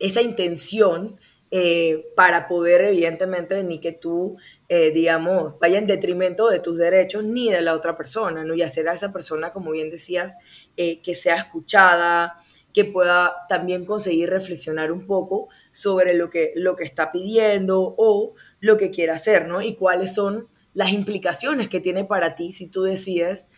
esa 0.00 0.20
intención 0.20 1.16
eh, 1.52 2.12
para 2.14 2.46
poder, 2.46 2.80
evidentemente, 2.82 3.64
ni 3.64 3.80
que 3.80 3.90
tú, 3.90 4.36
eh, 4.68 4.92
digamos, 4.92 5.58
vaya 5.58 5.78
en 5.78 5.86
detrimento 5.88 6.48
de 6.48 6.60
tus 6.60 6.78
derechos 6.78 7.24
ni 7.24 7.50
de 7.50 7.60
la 7.60 7.74
otra 7.74 7.96
persona, 7.96 8.44
¿no? 8.44 8.54
Y 8.54 8.62
hacer 8.62 8.88
a 8.88 8.92
esa 8.92 9.12
persona, 9.12 9.50
como 9.50 9.72
bien 9.72 9.90
decías, 9.90 10.36
eh, 10.76 11.02
que 11.02 11.16
sea 11.16 11.34
escuchada, 11.34 12.36
que 12.72 12.84
pueda 12.84 13.34
también 13.48 13.84
conseguir 13.84 14.30
reflexionar 14.30 14.92
un 14.92 15.08
poco 15.08 15.48
sobre 15.72 16.14
lo 16.14 16.30
que, 16.30 16.52
lo 16.54 16.76
que 16.76 16.84
está 16.84 17.10
pidiendo 17.10 17.96
o 17.98 18.34
lo 18.60 18.76
que 18.76 18.92
quiere 18.92 19.10
hacer, 19.10 19.48
¿no? 19.48 19.60
Y 19.60 19.74
cuáles 19.74 20.14
son 20.14 20.46
las 20.72 20.92
implicaciones 20.92 21.68
que 21.68 21.80
tiene 21.80 22.04
para 22.04 22.36
ti 22.36 22.52
si 22.52 22.70
tú 22.70 22.84
decides, 22.84 23.48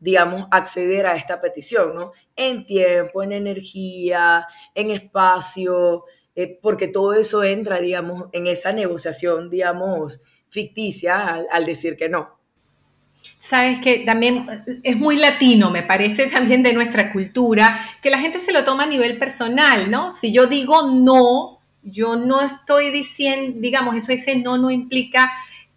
digamos, 0.00 0.48
acceder 0.50 1.06
a 1.06 1.14
esta 1.14 1.40
petición, 1.40 1.94
¿no? 1.94 2.10
En 2.34 2.66
tiempo, 2.66 3.22
en 3.22 3.30
energía, 3.30 4.48
en 4.74 4.90
espacio, 4.90 6.06
eh, 6.34 6.58
porque 6.62 6.88
todo 6.88 7.14
eso 7.14 7.44
entra, 7.44 7.80
digamos, 7.80 8.26
en 8.32 8.46
esa 8.46 8.72
negociación, 8.72 9.50
digamos, 9.50 10.22
ficticia 10.48 11.44
al, 11.50 11.66
decir 11.66 11.96
que 11.96 12.08
no. 12.08 12.38
Sabes 13.38 13.80
que 13.80 13.98
también 14.00 14.46
eh, 14.48 14.80
es 14.82 14.96
muy 14.96 15.16
latino, 15.16 15.70
me 15.70 15.82
parece 15.82 16.26
también 16.26 16.62
de 16.62 16.72
nuestra 16.72 17.12
cultura, 17.12 17.84
que 18.02 18.10
la 18.10 18.18
gente 18.18 18.40
se 18.40 18.52
lo 18.52 18.64
toma 18.64 18.84
a 18.84 18.88
nivel 18.88 19.18
personal, 19.18 19.90
¿no? 19.90 20.14
Si 20.14 20.32
yo 20.32 20.46
digo 20.46 20.90
no, 20.90 21.60
yo 21.82 22.16
no 22.16 22.40
estoy 22.40 22.90
diciendo, 22.90 23.58
digamos, 23.60 23.96
eso 23.96 24.12
ese 24.12 24.36
no 24.36 24.56
no 24.56 24.70
implica 24.70 25.30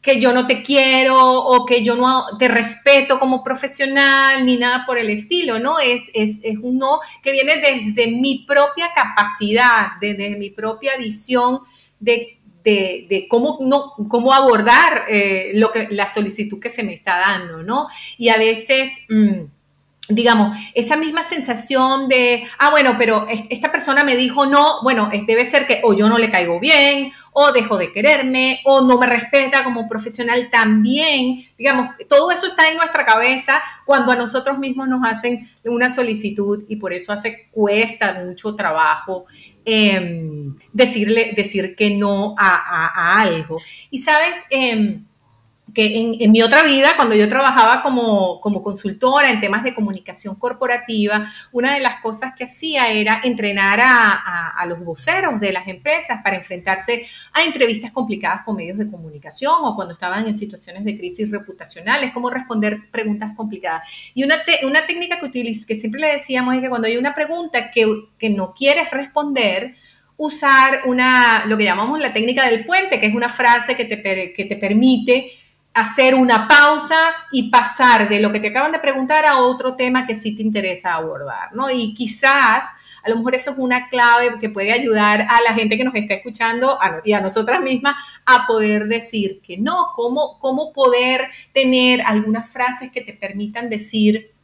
que 0.06 0.22
yo 0.22 0.32
no 0.32 0.46
te 0.46 0.62
quiero 0.62 1.18
o 1.18 1.66
que 1.66 1.84
yo 1.84 1.96
no 1.96 2.38
te 2.38 2.48
respeto 2.48 3.20
como 3.20 3.44
profesional 3.44 4.46
ni 4.46 4.56
nada 4.56 4.86
por 4.86 5.00
el 5.00 5.10
estilo, 5.10 5.58
¿no? 5.58 5.80
Es, 5.80 6.12
es, 6.14 6.38
es 6.44 6.60
un 6.62 6.78
no 6.78 7.00
que 7.24 7.32
viene 7.32 7.58
desde 7.58 8.12
mi 8.12 8.46
propia 8.48 8.90
capacidad, 8.94 9.94
desde 10.00 10.38
mi 10.38 10.52
propia 10.52 10.96
visión 10.96 11.62
de, 12.00 12.38
de, 12.64 13.26
cómo, 13.28 13.58
no, 13.62 13.94
cómo 14.08 14.32
abordar 14.32 15.06
eh, 15.10 15.54
lo 15.56 15.72
que, 15.72 15.88
la 15.90 16.08
solicitud 16.08 16.60
que 16.60 16.70
se 16.70 16.84
me 16.84 16.94
está 16.94 17.18
dando, 17.18 17.64
¿no? 17.64 17.88
Y 18.20 18.30
a 18.30 18.38
veces... 18.38 18.92
Mm, 19.10 19.46
digamos, 20.08 20.56
esa 20.76 20.96
misma 20.98 21.24
sensación 21.24 22.08
de, 22.08 22.44
ah, 22.60 22.70
bueno, 22.70 22.96
pero 22.98 23.26
esta 23.50 23.72
persona 23.72 24.04
me 24.04 24.16
dijo 24.16 24.46
no, 24.46 24.84
bueno, 24.84 25.10
debe 25.26 25.50
ser 25.50 25.66
que 25.66 25.82
o 25.84 25.96
yo 25.96 26.08
no 26.08 26.20
le 26.20 26.30
caigo 26.30 26.60
bien, 26.60 27.12
o 27.38 27.52
dejó 27.52 27.78
de 27.78 27.92
quererme, 27.92 28.62
o 28.64 28.80
no 28.80 28.98
me 28.98 29.08
respeta 29.08 29.66
como 29.66 29.90
profesional 29.90 30.48
también. 30.50 31.42
Digamos, 31.58 31.90
todo 32.08 32.32
eso 32.32 32.48
está 32.48 32.70
en 32.70 32.78
nuestra 32.78 33.06
cabeza 33.06 33.62
cuando 33.86 34.14
a 34.14 34.16
nosotros 34.16 34.58
mismos 34.58 34.88
nos 34.88 35.02
hacen 35.06 35.46
una 35.66 35.90
solicitud 35.90 36.64
y 36.70 36.78
por 36.78 36.94
eso 36.94 37.12
hace 37.12 37.50
cuesta 37.52 38.24
mucho 38.24 38.56
trabajo 38.56 39.26
em, 39.66 40.56
decirle, 40.72 41.34
decir 41.36 41.76
que 41.76 41.90
no 41.90 42.36
a, 42.38 43.20
algo. 43.20 43.58
Y 43.92 44.00
sabes, 44.00 44.46
eh, 44.50 45.02
que 45.76 46.18
en, 46.20 46.32
mi 46.32 46.42
otra 46.42 46.64
vida, 46.64 46.94
cuando 46.96 47.16
yo 47.16 47.28
trabajaba 47.28 47.84
como, 47.84 48.40
consultora 48.40 49.30
en 49.30 49.42
temas 49.42 49.64
de 49.64 49.76
comunicación 49.76 50.36
corporativa, 50.36 51.30
una 51.52 51.76
de 51.76 51.82
las 51.82 52.00
cosas 52.02 52.34
que 52.34 52.46
hacía 52.46 52.90
era 52.92 53.20
entrenar 53.24 53.82
a, 53.84 54.66
los 54.68 54.84
voceros 54.84 55.40
de 55.40 55.52
las 55.52 55.68
empresas 55.68 56.22
para 56.24 56.38
enfrentarse 56.38 57.06
a 57.34 57.44
entrevistas 57.44 57.92
complicadas 57.92 58.44
con 58.44 58.56
medios 58.56 58.80
de 58.80 58.90
comunicación 58.90 59.54
o 59.62 59.76
cuando 59.76 59.94
estaban 59.94 60.26
en 60.26 60.36
situaciones 60.36 60.84
de 60.86 60.98
crisis 60.98 61.30
reputacionales, 61.30 62.12
cómo 62.14 62.32
responder 62.32 62.90
preguntas 62.90 63.34
complicadas. 63.36 63.88
Y 64.16 64.24
una, 64.24 64.38
una 64.64 64.88
técnica 64.88 65.20
que, 65.20 65.32
que 65.32 65.76
siempre 65.76 66.02
le 66.02 66.14
decíamos 66.14 66.56
es 66.56 66.62
que 66.62 66.70
cuando 66.70 66.88
hay 66.88 66.98
una 66.98 67.14
pregunta 67.14 67.70
que, 67.70 67.86
no 68.30 68.54
quieres 68.54 68.90
responder, 68.92 69.76
usar 70.18 70.84
una, 70.86 71.46
lo 71.46 71.58
que 71.58 71.66
llamamos 71.66 72.00
la 72.00 72.14
técnica 72.14 72.50
del 72.50 72.66
puente, 72.66 73.00
que 73.00 73.08
es 73.08 73.14
una 73.14 73.30
frase 73.30 73.76
que 73.76 73.86
te, 73.86 74.34
que 74.34 74.46
te 74.46 74.56
permite 74.56 75.32
hacer 75.76 76.16
una 76.16 76.48
pausa 76.48 77.14
y 77.32 77.50
pasar 77.50 78.08
de 78.08 78.22
lo 78.22 78.32
que 78.32 78.40
te 78.40 78.48
acaban 78.48 78.72
de 78.72 78.80
preguntar 78.80 79.26
a 79.26 79.40
otro 79.40 79.76
tema 79.76 80.08
que 80.08 80.16
sí 80.16 80.34
te 80.34 80.42
interesa 80.42 80.94
abordar, 80.94 81.54
¿no? 81.54 81.70
Y 81.70 81.94
quizás, 81.94 82.64
a 83.04 83.10
lo 83.10 83.18
mejor 83.18 83.36
eso 83.36 83.52
es 83.52 83.58
una 83.58 83.90
clave 83.90 84.40
que 84.40 84.50
puede 84.50 84.72
ayudar 84.72 85.28
a 85.30 85.42
la 85.42 85.54
gente 85.54 85.78
que 85.78 85.84
nos 85.84 85.94
está 85.94 86.14
escuchando 86.14 86.80
y 87.04 87.12
a 87.12 87.20
nosotras 87.20 87.60
mismas 87.60 87.96
a 88.26 88.48
poder 88.48 88.88
decir 88.88 89.42
que 89.42 89.58
no, 89.58 89.92
cómo, 89.96 90.40
cómo 90.40 90.72
poder 90.72 91.28
tener 91.52 92.02
algunas 92.04 92.50
frases 92.50 92.90
que 92.90 93.02
te 93.02 93.12
permitan 93.12 93.70
decir, 93.70 94.35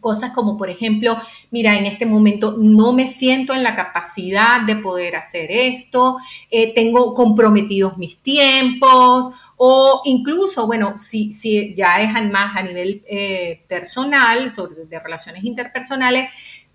Cosas 0.00 0.32
como, 0.32 0.56
por 0.56 0.70
ejemplo, 0.70 1.16
mira, 1.50 1.76
en 1.76 1.86
este 1.86 2.06
momento 2.06 2.56
no 2.58 2.92
me 2.92 3.06
siento 3.06 3.54
en 3.54 3.62
la 3.62 3.76
capacidad 3.76 4.62
de 4.62 4.76
poder 4.76 5.16
hacer 5.16 5.50
esto, 5.50 6.18
eh, 6.50 6.74
tengo 6.74 7.14
comprometidos 7.14 7.98
mis 7.98 8.18
tiempos, 8.22 9.30
o 9.56 10.02
incluso, 10.04 10.66
bueno, 10.66 10.98
si, 10.98 11.32
si 11.32 11.74
ya 11.74 12.00
es 12.00 12.10
más 12.30 12.56
a 12.56 12.62
nivel 12.62 13.02
eh, 13.08 13.64
personal, 13.68 14.50
sobre 14.50 14.86
de 14.86 14.98
relaciones 14.98 15.44
interpersonales, 15.44 16.30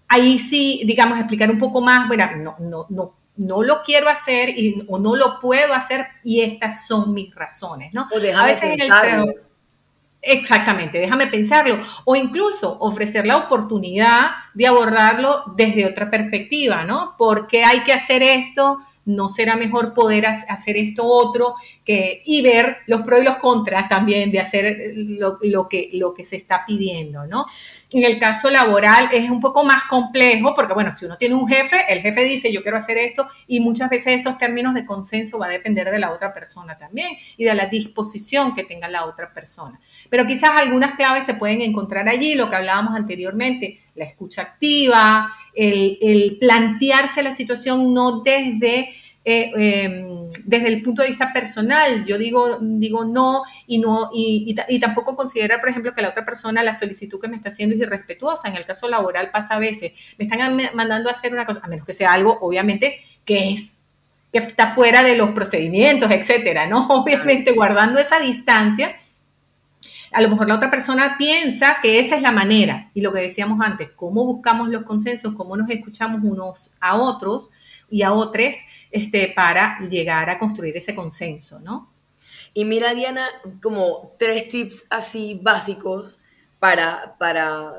ahí 0.08 0.39
sí, 0.39 0.84
digamos, 0.86 1.17
explicar 1.17 1.50
un 1.50 1.58
poco 1.58 1.82
más, 1.82 2.08
bueno, 2.08 2.29
no, 2.38 2.55
no, 2.60 2.86
no 2.89 3.25
no 3.38 3.63
lo 3.63 3.84
quiero 3.84 4.10
hacer 4.10 4.50
y, 4.50 4.86
o 4.88 4.98
no 5.00 5.15
lo 5.15 5.39
puedo 5.39 5.74
hacer 5.74 6.05
y 6.24 6.41
estas 6.41 6.88
son 6.88 7.13
mis 7.13 7.34
razones, 7.34 7.94
¿no? 7.94 8.08
a 8.12 8.46
veces 8.46 8.79
en 8.79 8.82
el 8.82 9.36
Exactamente, 10.27 10.98
déjame 10.98 11.27
pensarlo. 11.27 11.77
O 12.03 12.15
incluso 12.15 12.77
ofrecer 12.79 13.27
la 13.27 13.38
oportunidad 13.38 14.32
de 14.55 14.65
abordarlo 14.65 15.44
desde 15.55 15.86
otra 15.86 16.10
perspectiva, 16.10 16.84
¿no? 16.84 17.15
¿Por 17.15 17.48
qué 17.48 17.63
hay 17.63 17.82
que 17.82 17.94
hacer 17.94 18.24
esto? 18.24 18.79
¿No 19.06 19.30
será 19.30 19.56
mejor 19.56 19.94
poder 19.94 20.26
hacer 20.26 20.78
esto 20.78 21.06
otro? 21.06 21.56
Que, 21.84 22.22
y 22.26 22.42
ver 22.42 22.78
los 22.88 23.04
pros 23.04 23.22
y 23.22 23.24
los 23.24 23.38
contras 23.38 23.88
también 23.88 24.32
de 24.32 24.40
hacer 24.40 24.94
lo, 24.96 25.70
que, 25.70 25.92
que 26.16 26.24
se 26.24 26.36
está 26.36 26.66
pidiendo, 26.66 27.26
¿no? 27.28 27.46
En 27.94 28.04
el 28.04 28.18
caso 28.20 28.50
laboral 28.50 29.10
es 29.12 29.30
un 29.30 29.40
poco 29.40 29.64
más 29.64 29.84
complejo 29.84 30.54
porque, 30.56 30.74
bueno, 30.74 30.94
si 30.96 31.06
uno 31.06 31.18
tiene 31.18 31.36
un 31.36 31.48
jefe, 31.48 31.78
el 31.88 32.02
jefe 32.02 32.24
dice 32.24 32.52
yo 32.52 32.64
quiero 32.64 32.78
hacer 32.78 32.98
esto 32.98 33.28
y 33.48 33.60
muchas 33.60 33.90
veces 33.90 34.20
esos 34.20 34.38
términos 34.38 34.74
de 34.74 34.86
consenso 34.86 35.38
va 35.38 35.46
a 35.46 35.50
depender 35.50 35.92
de 35.92 36.00
la 36.00 36.12
otra 36.12 36.34
persona 36.34 36.78
también 36.78 37.16
y 37.38 37.46
de 37.46 37.54
la 37.54 37.68
disposición 37.68 38.54
que 38.54 38.64
tenga 38.64 38.88
la 38.88 39.06
otra 39.06 39.34
persona. 39.34 39.80
Pero 40.10 40.26
quizás 40.26 40.52
algunas 40.56 40.96
claves 40.96 41.26
se 41.26 41.36
pueden 41.36 41.62
encontrar 41.62 42.10
allí, 42.10 42.36
lo 42.36 42.50
que 42.50 42.56
hablábamos 42.56 42.96
anteriormente, 42.96 43.85
la 43.96 44.06
escucha 44.06 44.42
activa, 44.42 45.34
el, 45.54 46.38
plantearse 46.40 47.24
la 47.24 47.34
situación 47.34 47.94
no 47.94 48.22
desde, 48.22 48.90
eh, 49.24 49.52
em, 49.56 50.30
desde 50.46 50.68
el 50.68 50.82
punto 50.82 51.02
de 51.02 51.10
vista 51.10 51.32
personal. 51.34 52.06
Yo 52.06 52.18
digo, 52.18 52.60
digo 52.62 53.06
no 53.06 53.44
y 53.68 53.80
no, 53.80 54.10
y, 54.14 54.54
tampoco 54.80 55.16
considerar, 55.16 55.60
por 55.60 55.70
ejemplo, 55.70 55.96
que 55.96 56.02
la 56.02 56.10
otra 56.10 56.25
persona, 56.25 56.64
la 56.64 56.74
solicitud 56.74 57.20
que 57.20 57.28
me 57.28 57.38
está 57.38 57.50
haciendo 57.50 57.75
es 57.75 57.82
irrespetuosa. 57.82 58.50
En 58.50 58.56
el 58.56 58.66
caso 58.66 58.88
laboral 58.88 59.32
pasa 59.32 59.56
a 59.56 59.60
veces. 59.60 59.94
Me 60.18 60.25
están 60.25 60.58
mandando 60.74 61.10
a 61.10 61.14
hacer 61.14 61.34
una 61.34 61.46
cosa, 61.46 61.62
a 61.64 61.68
menos 61.68 61.86
que 61.86 61.94
sea 61.94 62.14
algo, 62.14 62.38
obviamente, 62.42 63.00
que 63.24 63.52
es 63.52 63.78
que 64.36 64.40
está 64.40 64.68
fuera 64.75 65.02
de 65.02 65.16
los 65.16 65.32
procedimientos, 65.32 66.12
etcétera, 66.12 66.68
¿no? 66.68 66.88
Obviamente 66.90 67.54
guardando 67.54 68.00
esa 68.00 68.20
distancia, 68.20 68.94
a 70.16 70.22
lo 70.22 70.30
mejor 70.30 70.48
la 70.48 70.56
otra 70.56 70.72
persona 70.72 71.18
piensa 71.18 71.80
que 71.82 72.00
esa 72.00 72.16
es 72.16 72.22
la 72.22 72.32
manera. 72.32 72.90
Y 72.94 73.02
lo 73.02 73.12
que 73.12 73.20
decíamos 73.20 73.60
antes, 73.62 73.90
cómo 73.98 74.24
buscamos 74.24 74.70
los 74.70 74.84
consensos, 74.84 75.34
cómo 75.34 75.58
nos 75.58 75.70
escuchamos 75.70 76.22
unos 76.24 76.76
a 76.80 76.96
otros 76.96 77.50
y 77.90 78.02
a 78.02 78.14
otros 78.14 78.56
este, 78.92 79.34
para 79.36 79.78
llegar 79.90 80.30
a 80.30 80.40
construir 80.40 80.78
ese 80.78 80.96
consenso, 80.96 81.60
¿no? 81.60 81.92
Y 82.54 82.64
mira, 82.64 82.94
Diana, 82.94 83.28
como 83.62 84.16
tres 84.18 84.48
tips 84.48 84.88
así 84.90 85.38
básicos 85.44 86.22
para, 86.60 87.18
para, 87.20 87.74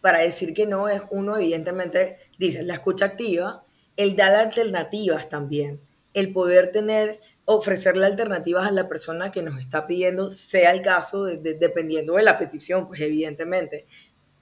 para 0.00 0.18
decir 0.18 0.52
que 0.52 0.66
no 0.66 0.88
es 0.88 1.00
uno, 1.12 1.36
evidentemente, 1.36 2.16
dice 2.36 2.64
la 2.64 2.74
escucha 2.74 3.04
activa, 3.04 3.62
el 3.96 4.16
dar 4.16 4.34
alternativas 4.34 5.28
también, 5.28 5.80
el 6.14 6.32
poder 6.32 6.72
tener 6.72 7.20
ofrecerle 7.44 8.06
alternativas 8.06 8.66
a 8.66 8.70
la 8.70 8.88
persona 8.88 9.32
que 9.32 9.42
nos 9.42 9.58
está 9.58 9.86
pidiendo, 9.86 10.28
sea 10.28 10.70
el 10.70 10.82
caso, 10.82 11.24
dependiendo 11.24 12.14
de 12.14 12.22
la 12.22 12.38
petición, 12.38 12.86
pues 12.86 13.00
evidentemente, 13.00 13.86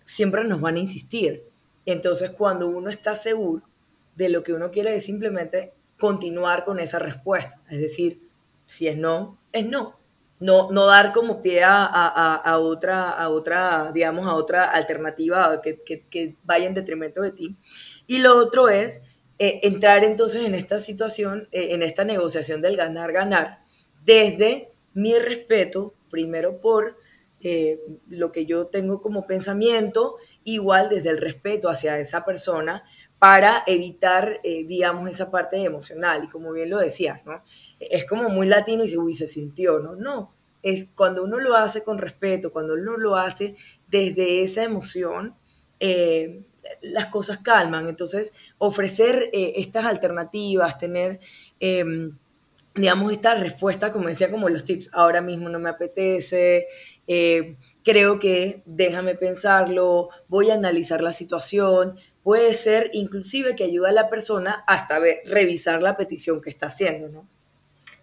siempre 0.05 0.45
nos 0.45 0.61
van 0.61 0.77
a 0.77 0.81
insistir. 0.81 1.45
Entonces, 1.87 2.31
cuando 2.31 2.69
uno 2.69 2.91
está 2.91 3.17
seguro 3.17 3.63
de 4.15 4.29
lo 4.29 4.43
que 4.43 4.53
uno 4.53 4.71
quiere 4.71 4.95
es 4.95 5.05
simplemente 5.07 5.73
continuar 5.99 6.65
con 6.65 6.81
esa 6.81 6.99
respuesta. 6.99 7.61
Es 7.71 7.81
decir, 7.81 8.29
si 8.67 8.89
es 8.89 8.99
no, 8.99 9.39
es 9.53 9.67
no. 9.67 9.97
No, 10.41 10.71
no 10.71 10.87
dar 10.87 11.13
como 11.13 11.43
pie 11.43 11.63
a, 11.65 12.59
otra, 12.61 13.11
a 13.11 13.29
otra, 13.31 13.91
digamos, 13.91 14.29
a 14.29 14.35
otra 14.35 14.71
alternativa 14.71 15.61
que, 15.63 15.83
que 15.83 16.37
vaya 16.45 16.67
en 16.67 16.75
detrimento 16.75 17.23
de 17.23 17.33
ti. 17.33 17.57
Y 18.07 18.19
lo 18.19 18.39
otro 18.39 18.69
es 18.69 19.03
eh, 19.39 19.61
entrar 19.63 20.03
entonces 20.03 20.45
en 20.45 20.55
esta 20.55 20.81
situación, 20.81 21.49
eh, 21.53 21.69
en 21.71 21.83
esta 21.83 22.05
negociación 22.05 22.61
del 22.61 22.77
ganar-ganar, 22.77 23.61
desde 24.05 24.73
mi 24.95 25.17
respeto, 25.17 25.95
primero 26.11 26.61
por 26.61 26.97
eh, 27.41 27.81
lo 28.09 28.33
que 28.33 28.47
yo 28.47 28.67
tengo 28.67 29.01
como 29.01 29.29
pensamiento, 29.29 30.17
igual 30.43 30.89
desde 30.89 31.11
el 31.11 31.19
respeto 31.19 31.69
hacia 31.69 31.99
esa 32.01 32.25
persona, 32.25 32.83
para 33.21 33.65
evitar, 33.67 34.41
digamos, 34.45 35.11
esa 35.11 35.29
parte 35.29 35.57
emocional. 35.57 36.23
Y 36.23 36.29
como 36.29 36.53
bien 36.53 36.71
lo 36.71 36.79
decías, 36.79 37.25
¿no? 37.27 37.43
Es 37.81 38.05
como 38.07 38.29
muy 38.29 38.47
latino 38.47 38.85
y 38.85 38.89
se, 38.89 38.97
uy, 38.97 39.13
se 39.13 39.27
sintió, 39.27 39.81
¿no? 39.81 39.97
No, 39.97 40.33
es 40.63 40.87
cuando 40.95 41.25
uno 41.25 41.41
lo 41.41 41.57
hace 41.57 41.83
con 41.83 41.99
respeto, 41.99 42.53
cuando 42.53 42.75
uno 42.75 42.97
lo 42.97 43.17
hace 43.17 43.57
desde 43.89 44.43
esa 44.45 44.63
emoción, 44.63 45.35
las 46.83 47.07
cosas 47.07 47.39
calman. 47.39 47.89
Entonces, 47.89 48.33
ofrecer 48.59 49.31
eh, 49.33 49.55
estas 49.57 49.85
alternativas, 49.87 50.79
tener, 50.79 51.21
em, 51.61 52.17
digamos, 52.75 53.13
esta 53.13 53.35
respuesta, 53.35 53.93
como 53.93 54.09
decía, 54.09 54.31
como 54.31 54.49
los 54.49 54.65
tips, 54.65 54.91
ahora 54.93 55.21
mismo 55.21 55.49
no 55.49 55.59
me 55.59 55.71
apetece, 55.71 56.67
eh, 57.07 57.57
creo 57.85 58.19
que 58.19 58.63
déjame 58.67 59.15
pensarlo, 59.15 60.11
voy 60.29 60.51
a 60.51 60.55
analizar 60.55 61.01
la 61.01 61.13
situación, 61.13 61.97
puede 62.23 62.55
ser 62.55 62.91
inclusive 62.93 63.57
que 63.57 63.65
ayude 63.65 63.89
a 63.89 63.93
la 63.93 64.11
persona 64.11 64.65
hasta 64.67 65.01
revisar 65.25 65.83
la 65.83 65.97
petición 65.97 66.41
que 66.41 66.51
está 66.51 66.67
haciendo, 66.67 67.09
¿no? 67.09 67.38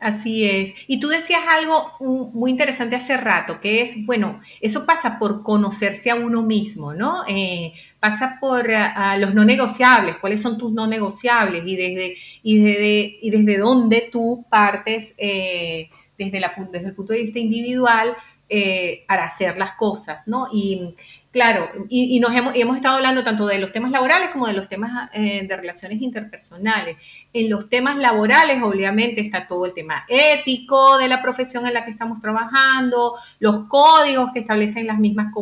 Así 0.06 0.46
es. 0.46 0.76
Y 0.86 1.00
tú 1.00 1.08
decías 1.08 1.42
algo 1.50 1.94
muy 2.00 2.52
interesante 2.52 2.96
hace 2.96 3.18
rato, 3.18 3.60
que 3.60 3.82
es, 3.82 4.06
bueno, 4.06 4.40
eso 4.62 4.86
pasa 4.86 5.18
por 5.18 5.42
conocerse 5.42 6.12
a 6.12 6.16
uno 6.16 6.44
mismo, 6.44 6.94
¿no? 6.94 7.24
Eh, 7.28 7.74
pasa 8.00 8.38
por 8.40 8.70
los 9.18 9.34
no 9.34 9.44
negociables, 9.46 10.18
cuáles 10.18 10.44
son 10.44 10.60
tus 10.60 10.72
no 10.72 10.86
negociables 10.86 11.64
y 11.66 11.76
desde, 11.76 12.18
y 12.44 12.60
desde, 12.60 13.18
y 13.20 13.32
desde 13.32 13.58
dónde 13.58 14.10
tú 14.12 14.46
partes 14.48 15.16
eh, 15.18 15.90
desde, 16.20 16.40
la, 16.40 16.54
desde 16.72 16.90
el 16.90 16.94
punto 16.94 17.14
de 17.14 17.24
vista 17.24 17.40
individual 17.40 18.16
eh, 18.50 19.04
para 19.08 19.26
hacer 19.26 19.58
las 19.58 19.74
cosas, 19.74 20.28
¿no? 20.28 20.48
Y 20.52 20.96
Claro, 21.36 21.70
y, 21.90 22.18
nos 22.22 22.34
hemos, 22.34 22.54
hemos, 22.56 22.78
estado 22.78 22.96
hablando 22.96 23.22
tanto 23.22 23.46
de 23.46 23.60
los 23.60 23.74
temas 23.74 23.92
laborales 23.92 24.30
como 24.30 24.48
de 24.48 24.54
los 24.54 24.70
temas 24.70 25.10
eh, 25.12 25.46
de 25.46 25.58
relaciones 25.58 26.02
interpersonales. 26.02 26.96
En 27.34 27.50
los 27.50 27.68
temas 27.68 27.98
laborales, 27.98 28.64
obviamente, 28.64 29.20
está 29.20 29.46
todo 29.46 29.66
el 29.66 29.74
tema 29.74 30.06
ético 30.08 30.98
de 30.98 31.10
la 31.10 31.22
profesión 31.22 31.68
en 31.68 31.74
la 31.74 31.84
que 31.84 31.92
estamos 31.92 32.22
trabajando, 32.22 33.16
los 33.40 33.66
códigos 33.66 34.32
que 34.32 34.40
establecen 34.40 34.88
las 34.88 34.98
mismas 34.98 35.34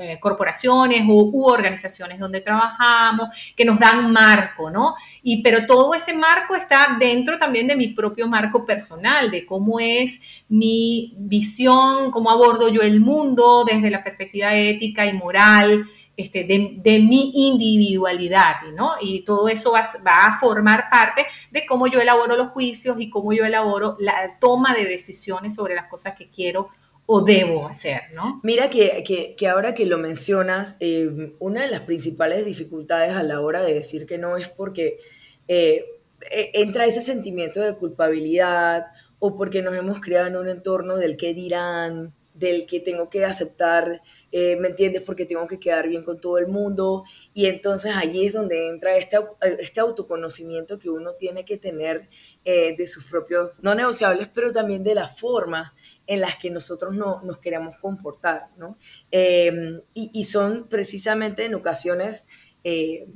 eh, 0.00 0.18
corporaciones 0.20 1.02
u, 1.06 1.46
organizaciones 1.46 2.18
donde 2.18 2.40
trabajamos, 2.40 3.28
que 3.56 3.64
nos 3.64 3.78
dan 3.78 4.12
marco, 4.12 4.70
¿no? 4.70 4.94
Y 5.22 5.42
pero 5.42 5.66
todo 5.66 5.94
ese 5.94 6.14
marco 6.14 6.54
está 6.54 6.96
dentro 6.98 7.38
también 7.38 7.66
de 7.66 7.76
mi 7.76 7.88
propio 7.88 8.28
marco 8.28 8.64
personal, 8.64 9.30
de 9.30 9.46
cómo 9.46 9.80
es 9.80 10.20
mi 10.48 11.14
visión, 11.16 12.10
cómo 12.10 12.30
abordo 12.30 12.68
yo 12.68 12.82
el 12.82 13.00
mundo 13.00 13.64
desde 13.64 13.90
la 13.90 14.02
perspectiva 14.02 14.54
ética 14.54 15.06
y 15.06 15.12
moral, 15.12 15.86
este, 16.16 16.44
de, 16.44 16.98
mi 17.00 17.30
individualidad, 17.34 18.62
¿no? 18.74 18.94
Y 19.02 19.22
todo 19.22 19.48
eso 19.48 19.72
va, 19.72 19.84
a 20.26 20.38
formar 20.40 20.88
parte 20.90 21.26
de 21.50 21.66
cómo 21.66 21.86
yo 21.88 22.00
elaboro 22.00 22.36
los 22.36 22.52
juicios 22.52 22.96
y 22.98 23.10
cómo 23.10 23.34
yo 23.34 23.44
elaboro 23.44 23.96
la 23.98 24.38
toma 24.40 24.72
de 24.72 24.86
decisiones 24.86 25.54
sobre 25.54 25.74
las 25.74 25.88
cosas 25.90 26.14
que 26.16 26.30
quiero 26.30 26.70
o 27.06 27.22
debo 27.22 27.68
hacer, 27.68 28.02
¿no? 28.12 28.40
Mira 28.42 28.68
que, 28.68 29.34
que, 29.36 29.48
ahora 29.48 29.74
que 29.74 29.86
lo 29.86 29.96
mencionas, 29.96 30.76
eh, 30.80 31.34
una 31.38 31.62
de 31.62 31.70
las 31.70 31.82
principales 31.82 32.44
dificultades 32.44 33.12
a 33.12 33.22
la 33.22 33.40
hora 33.40 33.62
de 33.62 33.74
decir 33.74 34.06
que 34.06 34.18
no 34.18 34.36
es 34.36 34.48
porque 34.48 34.98
eh, 35.46 35.84
e, 36.30 36.50
entra 36.54 36.84
ese 36.84 37.02
sentimiento 37.02 37.60
de 37.60 37.76
culpabilidad 37.76 38.86
o 39.20 39.36
porque 39.36 39.62
nos 39.62 39.76
hemos 39.76 40.00
criado 40.00 40.26
en 40.26 40.36
un 40.36 40.48
entorno 40.48 40.96
del 40.96 41.16
que 41.16 41.32
dirán, 41.32 42.12
del 42.38 42.66
que 42.66 42.80
tengo 42.80 43.10
que 43.10 43.24
aceptar, 43.24 44.02
eh, 44.32 44.56
¿me 44.56 44.68
entiendes? 44.68 45.02
Porque 45.02 45.26
tengo 45.26 45.46
que 45.46 45.58
quedar 45.58 45.88
bien 45.88 46.04
con 46.04 46.20
todo 46.20 46.38
el 46.38 46.46
mundo. 46.46 47.04
Y 47.34 47.46
entonces 47.46 47.92
allí 47.96 48.26
es 48.26 48.32
donde 48.32 48.68
entra 48.68 48.96
este, 48.96 49.18
este 49.58 49.80
autoconocimiento 49.80 50.78
que 50.78 50.90
uno 50.90 51.14
tiene 51.14 51.44
que 51.44 51.56
tener 51.56 52.08
de 52.44 52.86
sus 52.86 53.04
propios, 53.06 53.54
no 53.60 53.74
negociables, 53.74 54.28
pero 54.32 54.52
también 54.52 54.84
de 54.84 54.94
las 54.94 55.18
formas 55.18 55.72
en 56.06 56.20
las 56.20 56.36
que 56.36 56.50
nosotros 56.50 56.94
no, 56.94 57.20
nos 57.22 57.38
queremos 57.38 57.76
comportar, 57.78 58.48
¿no? 58.56 58.78
Em, 59.10 59.80
y, 59.94 60.24
son 60.24 60.68
precisamente 60.68 61.44
en 61.44 61.54
ocasiones 61.54 62.26
eh, 62.64 63.08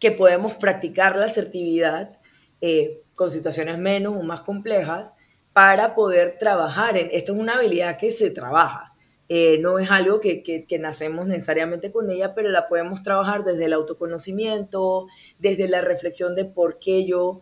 que 0.00 0.10
podemos 0.10 0.54
practicar 0.54 1.16
la 1.16 1.26
asertividad 1.26 2.18
eh, 2.60 3.02
con 3.14 3.30
situaciones 3.30 3.78
menos 3.78 4.16
o 4.16 4.22
más 4.22 4.40
complejas 4.42 5.14
para 5.54 5.94
poder 5.94 6.36
trabajar 6.38 6.98
en, 6.98 7.08
esto 7.12 7.32
es 7.32 7.38
una 7.38 7.54
habilidad 7.54 7.96
que 7.96 8.10
se 8.10 8.30
trabaja, 8.30 8.92
eh, 9.30 9.56
no 9.60 9.78
es 9.78 9.90
algo 9.90 10.20
que, 10.20 10.42
que, 10.42 10.78
nacemos 10.78 11.26
necesariamente 11.26 11.90
con 11.90 12.10
ella, 12.10 12.34
pero 12.34 12.50
la 12.50 12.68
podemos 12.68 13.02
trabajar 13.02 13.42
desde 13.42 13.64
el 13.64 13.72
autoconocimiento, 13.72 15.06
desde 15.38 15.66
la 15.66 15.80
reflexión 15.80 16.34
de 16.34 16.44
por 16.44 16.78
qué 16.78 17.06
yo 17.06 17.40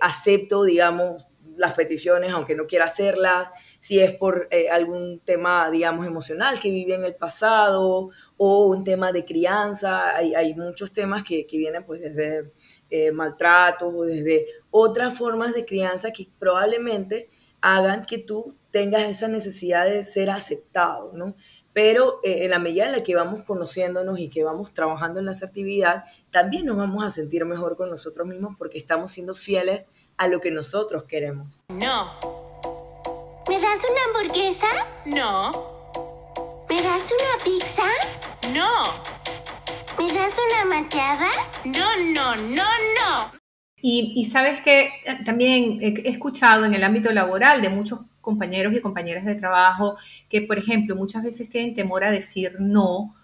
acepto, 0.00 0.64
digamos, 0.64 1.28
las 1.58 1.74
peticiones, 1.74 2.32
aunque 2.32 2.54
no 2.54 2.66
quiera 2.66 2.86
hacerlas, 2.86 3.50
si 3.78 4.00
es 4.00 4.14
por 4.14 4.48
eh, 4.50 4.70
algún 4.70 5.20
tema, 5.20 5.70
digamos, 5.70 6.06
emocional 6.06 6.58
que 6.60 6.70
vive 6.70 6.94
en 6.94 7.04
el 7.04 7.14
pasado 7.14 8.10
o 8.36 8.66
un 8.66 8.84
tema 8.84 9.12
de 9.12 9.24
crianza. 9.24 10.16
Hay, 10.16 10.54
muchos 10.54 10.92
temas 10.92 11.24
que, 11.24 11.46
vienen 11.50 11.84
pues 11.84 12.00
desde 12.00 12.52
eh, 12.90 13.12
maltratos 13.12 13.92
o 13.94 14.04
desde 14.04 14.46
otras 14.70 15.18
formas 15.18 15.52
de 15.52 15.64
crianza 15.64 16.12
que 16.12 16.28
probablemente 16.38 17.28
hagan 17.60 18.04
que 18.04 18.18
tú 18.18 18.54
tengas 18.70 19.04
esa 19.04 19.28
necesidad 19.28 19.86
de 19.86 20.04
ser 20.04 20.30
aceptado, 20.30 21.12
¿no? 21.14 21.34
Pero 21.72 22.20
eh, 22.22 22.44
en 22.44 22.50
la 22.50 22.58
medida 22.58 22.86
en 22.86 22.92
la 22.92 23.02
que 23.02 23.14
vamos 23.14 23.42
conociéndonos 23.42 24.18
y 24.18 24.28
que 24.28 24.42
vamos 24.42 24.74
trabajando 24.74 25.20
en 25.20 25.26
la 25.26 25.30
asertividad, 25.30 26.04
también 26.30 26.66
nos 26.66 26.76
vamos 26.76 27.04
a 27.04 27.10
sentir 27.10 27.44
mejor 27.44 27.76
con 27.76 27.90
nosotros 27.90 28.26
mismos 28.26 28.56
porque 28.58 28.78
estamos 28.78 29.12
siendo 29.12 29.34
fieles 29.34 29.88
a 30.16 30.28
lo 30.28 30.40
que 30.40 30.50
nosotros 30.50 31.04
queremos. 31.04 31.62
No. 31.68 32.12
¿Me 33.48 33.60
das 33.60 33.78
una 33.90 34.04
hamburguesa? 34.06 34.68
No. 35.06 35.50
¿Me 36.68 36.82
das 36.82 37.12
una 37.12 37.44
pizza? 37.44 37.84
No. 38.52 38.82
¿Me 39.98 40.12
das 40.12 40.34
una 40.50 40.64
manteada? 40.74 41.30
No, 41.64 41.96
no, 42.12 42.36
no, 42.36 42.64
no. 42.64 43.37
Y, 43.80 44.24
sabes 44.24 44.60
que 44.60 44.90
también 45.24 45.78
he 45.80 46.08
escuchado 46.08 46.64
en 46.64 46.74
el 46.74 46.82
ámbito 46.82 47.12
laboral 47.12 47.62
de 47.62 47.68
muchos 47.68 48.00
compañeros 48.20 48.74
y 48.74 48.80
compañeras 48.80 49.24
de 49.24 49.36
trabajo 49.36 49.96
que, 50.28 50.42
por 50.42 50.58
ejemplo, 50.58 50.96
muchas 50.96 51.22
veces 51.22 51.48
tienen 51.48 51.74
temor 51.74 52.04
a 52.04 52.10
decir 52.10 52.56
no 52.58 53.14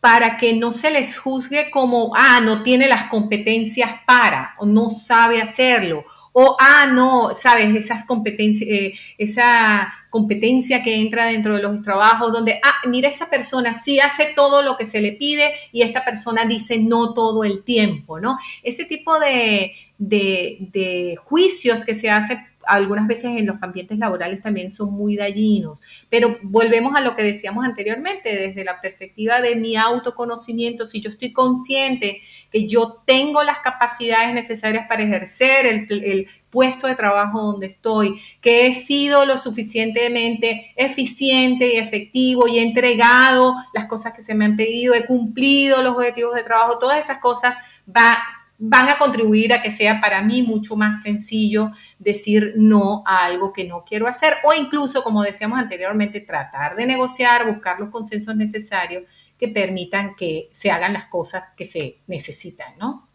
para 0.00 0.36
que 0.36 0.52
no 0.52 0.72
se 0.72 0.90
les 0.90 1.16
juzgue 1.16 1.70
como, 1.70 2.12
ah, 2.16 2.40
no 2.40 2.62
tiene 2.62 2.88
las 2.88 3.04
competencias 3.04 3.90
para 4.06 4.54
o 4.58 4.66
no 4.66 4.90
sabe 4.90 5.40
hacerlo 5.40 6.04
o, 6.32 6.56
ah, 6.58 6.86
no, 6.86 7.34
sabes, 7.34 7.74
esas 7.74 8.04
competencias, 8.04 8.68
eh, 8.70 8.94
esa 9.18 9.92
competencia 10.08 10.82
que 10.82 10.94
entra 10.94 11.26
dentro 11.26 11.56
de 11.56 11.62
los 11.62 11.82
trabajos, 11.82 12.32
donde, 12.32 12.58
ah, 12.62 12.88
mira, 12.88 13.08
esa 13.08 13.28
persona 13.28 13.74
sí 13.74 14.00
hace 14.00 14.32
todo 14.34 14.62
lo 14.62 14.76
que 14.76 14.84
se 14.84 15.00
le 15.00 15.12
pide 15.12 15.52
y 15.72 15.82
esta 15.82 16.04
persona 16.04 16.44
dice 16.44 16.78
no 16.78 17.14
todo 17.14 17.44
el 17.44 17.62
tiempo, 17.64 18.20
¿no? 18.20 18.38
Ese 18.62 18.84
tipo 18.84 19.18
de, 19.18 19.72
de, 19.98 20.58
de 20.72 21.16
juicios 21.22 21.84
que 21.84 21.94
se 21.94 22.10
hace 22.10 22.38
algunas 22.66 23.06
veces 23.06 23.36
en 23.36 23.46
los 23.46 23.56
ambientes 23.62 23.98
laborales 23.98 24.40
también 24.40 24.70
son 24.70 24.92
muy 24.92 25.16
dañinos. 25.16 25.80
Pero 26.08 26.38
volvemos 26.42 26.94
a 26.96 27.00
lo 27.00 27.14
que 27.14 27.22
decíamos 27.22 27.64
anteriormente, 27.64 28.34
desde 28.34 28.64
la 28.64 28.80
perspectiva 28.80 29.40
de 29.40 29.56
mi 29.56 29.76
autoconocimiento, 29.76 30.84
si 30.86 31.00
yo 31.00 31.10
estoy 31.10 31.32
consciente 31.32 32.20
que 32.50 32.66
yo 32.68 33.02
tengo 33.06 33.42
las 33.42 33.60
capacidades 33.60 34.34
necesarias 34.34 34.86
para 34.88 35.02
ejercer 35.02 35.86
el, 35.88 36.28
puesto 36.50 36.86
de 36.86 36.94
trabajo 36.94 37.40
donde 37.40 37.66
estoy, 37.68 38.20
que 38.42 38.66
he 38.66 38.74
sido 38.74 39.24
lo 39.24 39.38
suficientemente 39.38 40.74
eficiente 40.76 41.72
y 41.72 41.78
efectivo 41.78 42.46
y 42.46 42.58
he 42.58 42.62
entregado 42.62 43.54
las 43.72 43.86
cosas 43.86 44.12
que 44.12 44.20
se 44.20 44.34
me 44.34 44.44
han 44.44 44.54
pedido, 44.54 44.92
he 44.92 45.06
cumplido 45.06 45.80
los 45.80 45.96
objetivos 45.96 46.34
de 46.34 46.42
trabajo, 46.42 46.78
todas 46.78 46.98
esas 46.98 47.22
cosas 47.22 47.54
va 47.88 48.18
van 48.64 48.88
a 48.88 48.96
contribuir 48.96 49.52
a 49.52 49.60
que 49.60 49.72
sea 49.72 50.00
para 50.00 50.22
mí 50.22 50.44
mucho 50.44 50.76
más 50.76 51.02
sencillo 51.02 51.72
decir 51.98 52.54
no 52.54 53.02
a 53.04 53.24
algo 53.24 53.52
que 53.52 53.64
no 53.64 53.84
quiero 53.84 54.06
hacer 54.06 54.34
o 54.44 54.54
incluso, 54.54 55.02
como 55.02 55.24
decíamos 55.24 55.58
anteriormente, 55.58 56.20
tratar 56.20 56.76
de 56.76 56.86
negociar, 56.86 57.44
buscar 57.44 57.80
los 57.80 57.90
consensos 57.90 58.36
necesarios 58.36 59.02
que 59.36 59.48
permitan 59.48 60.14
que 60.14 60.48
se 60.52 60.70
hagan 60.70 60.92
las 60.92 61.06
cosas 61.06 61.42
que 61.56 61.64
se 61.64 61.98
necesitan, 62.06 62.78
¿no? 62.78 63.08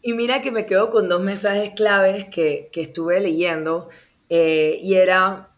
Y 0.00 0.12
mira 0.12 0.40
que 0.40 0.52
me 0.52 0.64
quedo 0.64 0.90
con 0.90 1.08
dos 1.08 1.20
mensajes 1.20 1.72
claves 1.74 2.26
que, 2.26 2.70
estuve 2.72 3.18
leyendo 3.18 3.88
eh, 4.28 4.78
y 4.80 4.94
era, 4.94 5.50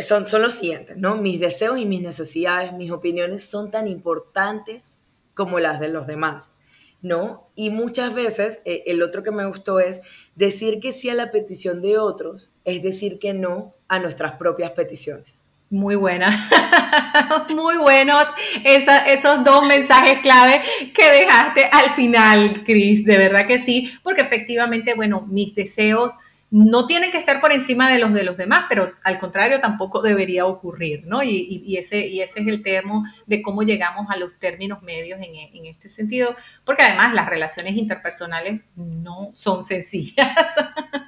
son, 0.00 0.26
son 0.28 0.40
los 0.40 0.54
siguientes, 0.54 0.96
¿no? 0.96 1.16
Mis 1.16 1.40
deseos 1.40 1.76
y 1.76 1.84
mis 1.84 2.00
necesidades, 2.00 2.72
mis 2.72 2.90
opiniones 2.90 3.44
son 3.44 3.70
tan 3.70 3.86
importantes 3.86 4.98
como 5.34 5.60
las 5.60 5.78
de 5.78 5.88
los 5.88 6.06
demás 6.06 6.56
¿no? 7.02 7.48
Y 7.54 7.70
muchas 7.70 8.14
veces, 8.14 8.60
eh, 8.64 8.84
el 8.86 9.02
otro 9.02 9.22
que 9.22 9.30
me 9.30 9.46
gustó 9.46 9.80
es 9.80 10.00
decir 10.34 10.80
que 10.80 10.92
sí 10.92 11.08
a 11.08 11.14
la 11.14 11.30
petición 11.30 11.82
de 11.82 11.98
otros, 11.98 12.52
es 12.64 12.82
decir 12.82 13.18
que 13.18 13.32
no 13.32 13.74
a 13.88 13.98
nuestras 13.98 14.32
propias 14.32 14.72
peticiones. 14.72 15.46
Muy 15.68 15.96
buena, 15.96 16.30
muy 17.56 17.76
buenos 17.76 18.24
esos 18.64 19.44
dos 19.44 19.66
mensajes 19.66 20.20
clave 20.20 20.62
que 20.94 21.10
dejaste 21.10 21.64
al 21.72 21.90
final, 21.90 22.62
Cris, 22.64 23.04
de 23.04 23.18
verdad 23.18 23.48
que 23.48 23.58
sí, 23.58 23.92
porque 24.04 24.22
efectivamente, 24.22 24.94
bueno, 24.94 25.26
mis 25.28 25.56
deseos 25.56 26.14
no 26.50 26.86
tienen 26.86 27.10
que 27.10 27.18
estar 27.18 27.40
por 27.40 27.52
encima 27.52 27.90
de 27.90 27.98
los 27.98 28.12
de 28.12 28.22
los 28.22 28.36
demás, 28.36 28.66
pero 28.68 28.92
al 29.02 29.18
contrario 29.18 29.60
tampoco 29.60 30.00
debería 30.00 30.46
ocurrir, 30.46 31.04
¿no? 31.06 31.22
Y, 31.22 31.76
ese, 31.76 32.06
y 32.06 32.20
ese 32.20 32.40
es 32.40 32.46
el 32.46 32.62
termo 32.62 33.04
de 33.26 33.42
cómo 33.42 33.62
llegamos 33.62 34.06
a 34.10 34.16
los 34.16 34.38
términos 34.38 34.82
medios 34.82 35.18
en, 35.20 35.66
este 35.66 35.88
sentido, 35.88 36.36
porque 36.64 36.82
además 36.82 37.14
las 37.14 37.28
relaciones 37.28 37.76
interpersonales 37.76 38.62
no 38.76 39.30
son 39.34 39.62
sencillas. 39.62 40.26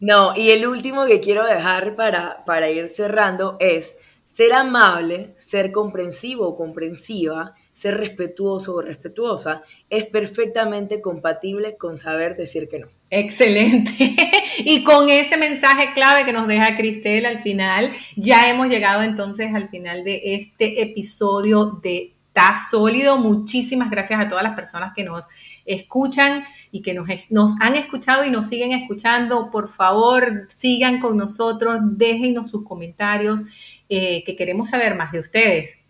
No, 0.00 0.34
y 0.34 0.50
el 0.50 0.66
último 0.66 1.06
que 1.06 1.20
quiero 1.20 1.44
dejar 1.46 1.94
para, 1.94 2.44
para 2.46 2.70
ir 2.70 2.88
cerrando 2.88 3.56
es 3.60 3.96
ser 4.24 4.52
amable, 4.52 5.32
ser 5.36 5.72
comprensivo 5.72 6.46
o 6.46 6.56
comprensiva, 6.56 7.52
ser 7.72 7.98
respetuoso 7.98 8.76
o 8.76 8.80
respetuosa, 8.80 9.62
es 9.90 10.06
perfectamente 10.06 11.00
compatible 11.00 11.76
con 11.76 11.98
saber 11.98 12.36
decir 12.36 12.68
que 12.68 12.78
no. 12.78 12.88
Excelente. 13.10 13.90
Y 14.62 14.84
con 14.84 15.08
ese 15.08 15.38
mensaje 15.38 15.94
clave 15.94 16.26
que 16.26 16.32
nos 16.32 16.46
deja 16.46 16.76
Cristel 16.76 17.24
al 17.24 17.38
final, 17.38 17.92
ya 18.16 18.50
hemos 18.50 18.68
llegado 18.68 19.02
entonces 19.02 19.54
al 19.54 19.70
final 19.70 20.04
de 20.04 20.20
este 20.34 20.82
episodio 20.82 21.78
de 21.82 22.14
Ta 22.32 22.56
Sólido. 22.70 23.16
Muchísimas 23.16 23.90
gracias 23.90 24.20
a 24.20 24.28
todas 24.28 24.44
las 24.44 24.54
personas 24.54 24.92
que 24.94 25.04
nos 25.04 25.26
escuchan 25.64 26.44
y 26.70 26.82
que 26.82 26.94
nos, 26.94 27.54
han 27.60 27.76
escuchado 27.76 28.24
y 28.24 28.30
nos 28.30 28.48
siguen 28.48 28.72
escuchando. 28.72 29.50
Por 29.50 29.68
favor, 29.68 30.46
sigan 30.48 31.00
con 31.00 31.16
nosotros, 31.16 31.80
déjenos 31.82 32.50
sus 32.50 32.64
comentarios, 32.64 33.42
eh, 33.88 34.22
que 34.24 34.36
queremos 34.36 34.70
saber 34.70 34.94
más 34.94 35.12
de 35.12 35.20
ustedes. 35.20 35.80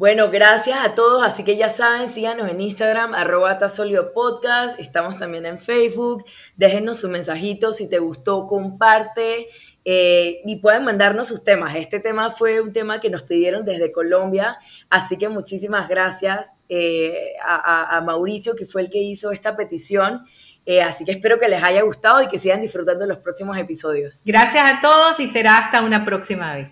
Bueno, 0.00 0.30
gracias 0.30 0.78
a 0.80 0.94
todos. 0.94 1.22
Así 1.22 1.44
que 1.44 1.58
ya 1.58 1.68
saben, 1.68 2.08
síganos 2.08 2.48
en 2.48 2.62
Instagram, 2.62 3.12
arroba 3.12 3.58
Podcast. 4.14 4.80
Estamos 4.80 5.18
también 5.18 5.44
en 5.44 5.60
Facebook. 5.60 6.24
Déjenos 6.56 7.00
su 7.00 7.10
mensajito. 7.10 7.70
Si 7.74 7.86
te 7.86 7.98
gustó, 7.98 8.46
comparte. 8.46 9.48
Eh, 9.92 10.40
y 10.44 10.54
pueden 10.60 10.84
mandarnos 10.84 11.26
sus 11.26 11.42
temas. 11.42 11.74
Este 11.74 11.98
tema 11.98 12.30
fue 12.30 12.60
un 12.60 12.72
tema 12.72 13.00
que 13.00 13.10
nos 13.10 13.24
pidieron 13.24 13.64
desde 13.64 13.90
Colombia, 13.90 14.56
así 14.88 15.16
que 15.16 15.28
muchísimas 15.28 15.88
gracias 15.88 16.54
eh, 16.68 17.32
a, 17.44 18.00
Mauricio, 18.06 18.54
que 18.54 18.66
fue 18.66 18.82
el 18.82 18.90
que 18.90 18.98
hizo 18.98 19.32
esta 19.32 19.56
petición. 19.56 20.24
Eh, 20.64 20.80
así 20.80 21.04
que 21.04 21.10
espero 21.10 21.40
que 21.40 21.48
les 21.48 21.60
haya 21.60 21.82
gustado 21.82 22.22
y 22.22 22.28
que 22.28 22.38
sigan 22.38 22.60
disfrutando 22.60 23.04
los 23.04 23.18
próximos 23.18 23.58
episodios. 23.58 24.22
Gracias 24.24 24.64
a 24.64 24.80
todos 24.80 25.18
y 25.18 25.26
será 25.26 25.58
hasta 25.58 25.82
una 25.82 26.04
próxima 26.04 26.54
vez. 26.54 26.70